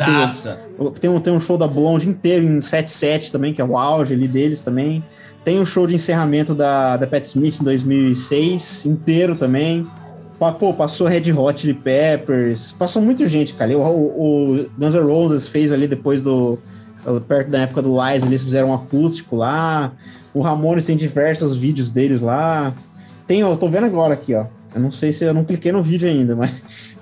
[0.78, 3.76] tem- tem um, tem um show da Blonde inteiro em 7.7 também, que é o
[3.78, 5.02] auge ali deles também.
[5.44, 9.86] Tem um show de encerramento da, da Pat Smith em 2006, inteiro também.
[10.58, 13.76] Pô, passou Red Hot Chili Peppers, passou muita gente, cara.
[13.76, 16.58] O, o, o Guns N' Roses fez ali depois do.
[17.26, 19.92] Perto da época do Lies, eles fizeram um acústico lá.
[20.32, 22.74] O Ramones tem diversos vídeos deles lá.
[23.26, 24.46] Tem, eu tô vendo agora aqui, ó.
[24.74, 26.52] Eu não sei se eu não cliquei no vídeo ainda, mas,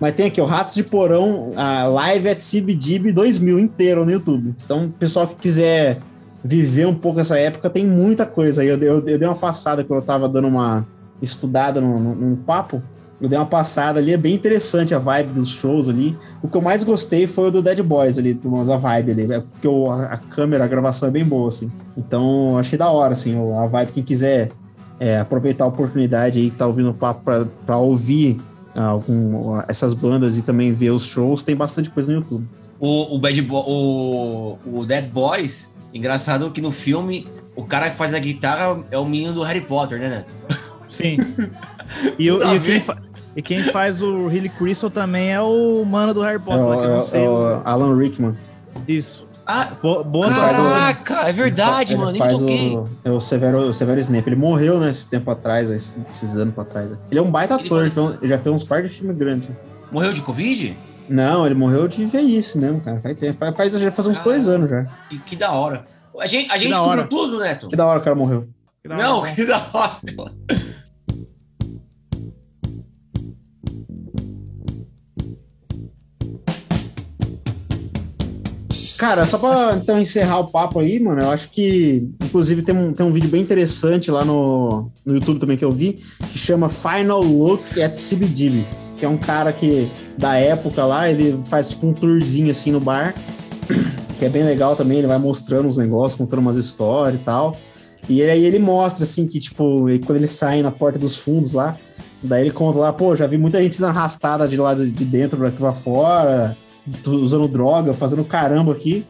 [0.00, 4.54] mas tem aqui, o Ratos de Porão, a Live at CBGB 2000 inteiro no YouTube.
[4.64, 5.98] Então, pessoal que quiser
[6.42, 8.68] viver um pouco essa época, tem muita coisa aí.
[8.68, 10.86] Eu, eu, eu dei uma passada quando eu tava dando uma
[11.20, 12.82] estudada num papo.
[13.20, 16.16] Eu dei uma passada ali, é bem interessante a vibe dos shows ali.
[16.40, 19.10] O que eu mais gostei foi o do Dead Boys ali, pelo menos a vibe
[19.10, 21.70] ali, é porque o- a, câmera, a gravação é bem boa, assim.
[21.96, 23.92] Então, eu achei da hora, assim, a vibe.
[23.92, 24.52] Quem quiser
[25.00, 28.40] é, aproveitar a oportunidade aí que tá ouvindo o papo pra, pra ouvir
[28.74, 32.46] ah, algum, essas bandas e também ver os shows, tem bastante coisa no YouTube.
[32.78, 37.96] O, o Bad Bo o, o Dead Boys, engraçado que no filme o cara que
[37.96, 40.32] faz a guitarra é o menino do Harry Potter, né, Neto?
[40.88, 41.16] Sim.
[42.18, 42.82] E, a e quem,
[43.38, 46.68] e quem faz o Hilly Crystal também é o mano do Harry É Potter, o,
[46.68, 47.24] lá que eu é não o- sei.
[47.24, 48.32] é o- Alan Rickman.
[48.86, 49.26] Isso.
[49.46, 52.76] Ah, Bo- boa o- caraca, é verdade, Ele mano, nem faz toquei.
[52.76, 54.28] o, é o Severo, o Severo Snape.
[54.28, 56.90] Ele morreu, né, esse tempo atrás, esses, esses anos pra trás.
[56.92, 56.98] né.
[57.10, 59.16] Ele é um baita Ele ator, faz- então ele já fez uns par de filmes
[59.16, 59.48] grandes.
[59.90, 60.76] Morreu de Covid?
[61.08, 63.00] Não, ele morreu de velhice mesmo, cara.
[63.00, 63.38] Faz tempo.
[63.38, 64.22] Faz, faz- já faz uns Ah.
[64.22, 64.84] dois anos já.
[65.08, 65.82] Que, que da hora.
[66.20, 67.06] A gente, a gente descobriu hora.
[67.08, 67.68] tudo, Neto?
[67.68, 68.46] Que da hora o cara morreu.
[68.82, 69.32] Que da Não, hora.
[69.32, 69.92] que da hora.
[78.98, 82.92] Cara, só pra então encerrar o papo aí, mano, eu acho que, inclusive, tem um,
[82.92, 86.68] tem um vídeo bem interessante lá no, no YouTube também que eu vi, que chama
[86.68, 89.88] Final Look at CBGB, que é um cara que,
[90.18, 93.14] da época lá, ele faz tipo um tourzinho assim no bar,
[94.18, 97.56] que é bem legal também, ele vai mostrando os negócios, contando umas histórias e tal.
[98.08, 101.76] E aí ele mostra, assim, que, tipo, quando ele sai na porta dos fundos lá,
[102.20, 105.38] daí ele conta lá, pô, já vi muita gente arrastada de lá de de dentro
[105.38, 106.56] pra pra fora,
[107.06, 109.04] usando droga, fazendo caramba aqui.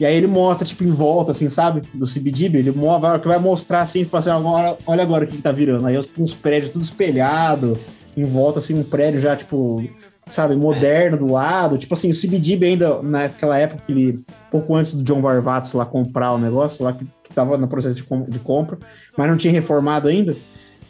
[0.00, 1.82] E aí ele mostra, tipo, em volta, assim, sabe?
[1.94, 5.36] Do CBDB, ele mo- vai, vai mostrar assim fala assim, agora, olha agora o que,
[5.36, 5.86] que tá virando.
[5.86, 7.78] Aí uns prédios tudo espelhado,
[8.16, 9.84] em volta, assim, um prédio já, tipo,
[10.26, 11.78] sabe, moderno do lado.
[11.78, 15.84] Tipo assim, o CBDB ainda, naquela época que ele, pouco antes do John Varvatos lá
[15.86, 18.78] comprar o negócio, lá que, que tava no processo de, de compra,
[19.16, 20.34] mas não tinha reformado ainda.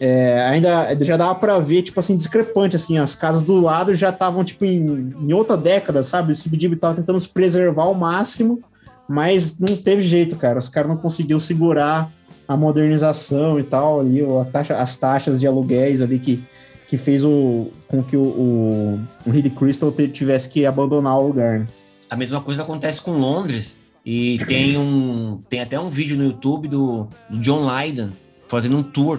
[0.01, 4.11] É, ainda já dava pra ver, tipo assim, discrepante, assim, as casas do lado já
[4.11, 6.33] estavam, tipo, em, em outra década, sabe?
[6.33, 8.61] O CBDB tava tentando se preservar ao máximo,
[9.09, 10.59] mas não teve jeito, cara.
[10.59, 12.13] Os caras não conseguiram segurar
[12.47, 14.21] a modernização e tal, ali,
[14.53, 16.43] taxa, as taxas de aluguéis ali que,
[16.89, 21.67] que fez o, com que o, o, Hilly Crystal tivesse que abandonar o lugar, né?
[22.11, 23.79] A mesma coisa acontece com Londres.
[24.05, 25.41] E tem um.
[25.49, 28.11] Tem até um vídeo no YouTube do, do John Lydon
[28.47, 29.19] fazendo um tour.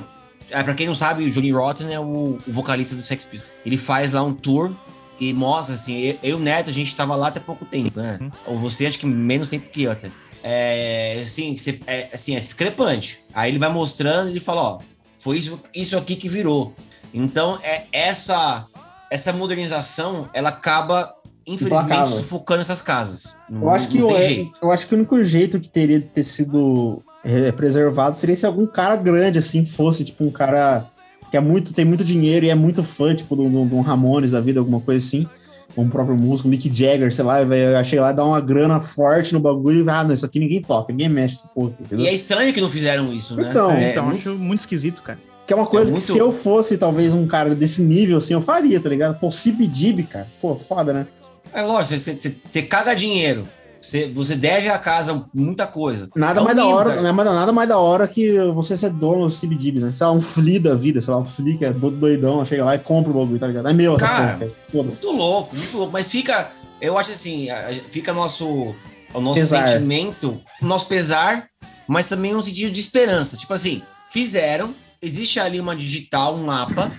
[0.56, 3.54] Ah, pra quem não sabe, o Johnny Rotten é o, o vocalista do Sex Pistols.
[3.66, 4.72] Ele faz lá um tour
[5.20, 5.98] e mostra assim.
[6.00, 8.20] Eu eu e o Neto, a gente tava lá até pouco tempo, né?
[8.46, 10.10] Ou você acho que menos tempo que eu até.
[10.44, 13.24] É, assim, cê- é, assim, é discrepante.
[13.34, 14.80] Aí ele vai mostrando e ele fala, ó,
[15.18, 16.74] foi isso, isso aqui que virou.
[17.14, 18.66] Então, é essa
[19.12, 21.14] essa modernização, ela acaba
[21.48, 22.16] infelizmente Implacável.
[22.18, 23.36] sufocando essas casas.
[23.50, 24.60] Não, Eu acho que tem é- jeito.
[24.62, 28.46] eu acho que o único jeito que teria de ter sido é, preservado seria se
[28.46, 30.86] algum cara grande assim fosse tipo um cara
[31.32, 34.40] que é muito tem muito dinheiro e é muito fã tipo de um Ramones da
[34.40, 35.28] vida alguma coisa assim
[35.76, 39.40] um próprio músico Mick Jagger sei lá vai achei lá dar uma grana forte no
[39.40, 42.06] bagulho e ah não isso aqui ninguém toca ninguém mexe essa porra entendeu?
[42.06, 43.48] E é estranho que não fizeram isso, né?
[43.50, 45.20] Então, É, é, então, muito- acho muito esquisito, cara.
[45.48, 48.34] que é uma coisa muito- que se eu fosse talvez um cara desse nível assim
[48.34, 51.08] eu faria tá ligado pô CBDB cara pô foda né
[51.52, 53.48] É lógico, você caga dinheiro.
[53.86, 56.10] Você, você deve à casa muita coisa.
[56.16, 57.08] Nada É mais da hora, cara.
[57.08, 59.94] é mais- nada mais da hora que você ser dono do CBDB, né?
[59.96, 62.66] Sei lá, um Flea da vida, sei lá, um Flea que é todo doidão, chega
[62.66, 63.68] lá e compra o bagulho, tá ligado?
[63.70, 64.52] É meu, Cara, porra, cara.
[64.88, 65.94] Muito louco, muito louco.
[65.94, 67.48] Mas fica, eu acho assim,
[67.92, 68.74] fica nosso,
[69.14, 69.68] o nosso Pesar.
[69.68, 71.48] sentimento, o nosso pesar,
[71.88, 73.38] mas também um sentido de esperança.
[73.38, 76.92] Tipo assim, fizeram, existe ali uma digital, um mapa,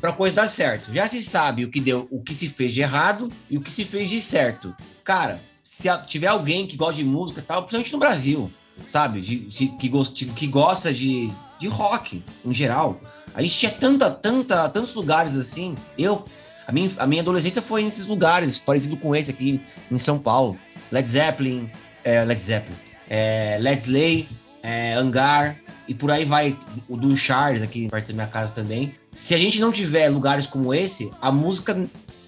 [0.00, 0.92] pra coisa dar certo.
[0.92, 3.70] Já se sabe o que deu, o que se fez de errado e o que
[3.70, 4.74] se fez de certo.
[5.02, 5.40] Cara,
[5.76, 8.50] se tiver alguém que gosta de música e tal, principalmente no Brasil,
[8.86, 9.20] sabe?
[9.20, 13.00] De, de- que, gosta, que gosta de, de rock em geral.
[13.34, 15.74] A gente tinha tanta, tanta, tantos lugares assim.
[15.98, 16.24] Eu,
[16.66, 19.60] a minha, a minha adolescência foi nesses lugares, parecido com esse aqui
[19.90, 20.56] em São Paulo.
[20.92, 21.68] Led Zeppelin,
[22.04, 22.76] é, Led Zeppelin,
[23.10, 24.28] é, Led Slay,
[24.62, 25.56] é, Hangar,
[25.88, 26.56] e por aí vai.
[26.88, 28.94] O do Charles, aqui perto da minha casa também.
[29.12, 31.76] Se a gente não tiver lugares como esse, a música,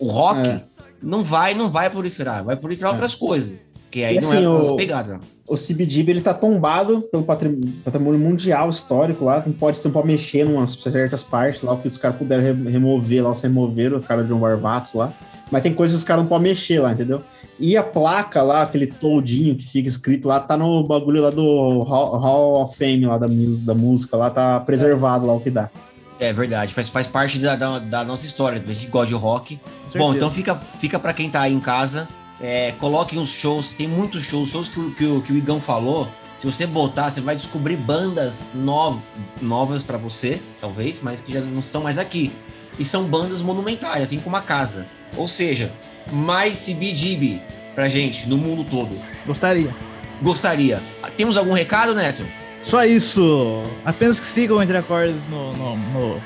[0.00, 0.64] o rock, É.
[1.02, 2.44] não vai não vai proliferar.
[2.44, 2.94] Vai proliferar É.
[2.94, 3.64] outras coisas.
[3.90, 5.20] Que aí E não assim, é a nossa o- pegada.
[5.48, 9.92] O CBDB, ele tá tombado pelo patrim- patrimônio mundial histórico lá, não pode, você não
[9.92, 13.30] pode mexer em umas certas partes lá, o que os caras puderam re- remover lá,
[13.30, 15.12] os removeram, o cara de John Barbatos lá.
[15.52, 17.22] Mas tem coisas que os caras não podem mexer lá, entendeu?
[17.60, 21.82] E a placa lá, aquele toldinho que fica escrito lá, tá no bagulho lá do
[21.84, 25.70] Hall, Hall of Fame lá da, da música, lá tá preservado lá o que dá.
[26.18, 28.62] É verdade, faz, faz parte da, da, da nossa história.
[28.66, 29.60] A gente gosta de rock.
[29.92, 32.08] Com Bom, então fica, fica para quem tá aí em casa.
[32.40, 36.08] É, coloquem os shows, tem muitos shows, shows que, o- que, que o Igão falou.
[36.38, 39.00] Se você botar, você vai descobrir bandas nov,
[39.40, 42.30] novas para você, talvez, mas que já não estão mais aqui.
[42.78, 44.86] E são bandas monumentais, assim como a casa.
[45.16, 45.72] Ou seja,
[46.12, 47.40] mais CBGB
[47.74, 48.98] pra gente no mundo todo.
[49.26, 49.74] Gostaria.
[50.22, 50.80] Gostaria.
[51.16, 52.26] Temos algum recado, Neto?
[52.66, 53.62] Só isso.
[53.84, 56.20] Apenas que sigam Entre Acordes no, no, no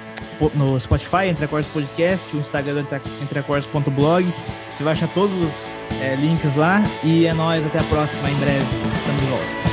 [0.55, 2.87] no Spotify, Entre Acordes Podcast, o Instagram
[3.23, 4.27] entreacordes.blog.
[4.75, 6.83] Você vai achar todos os é, links lá.
[7.05, 8.65] E é nóis, até a próxima, em breve.
[8.97, 9.70] Estamos de volta.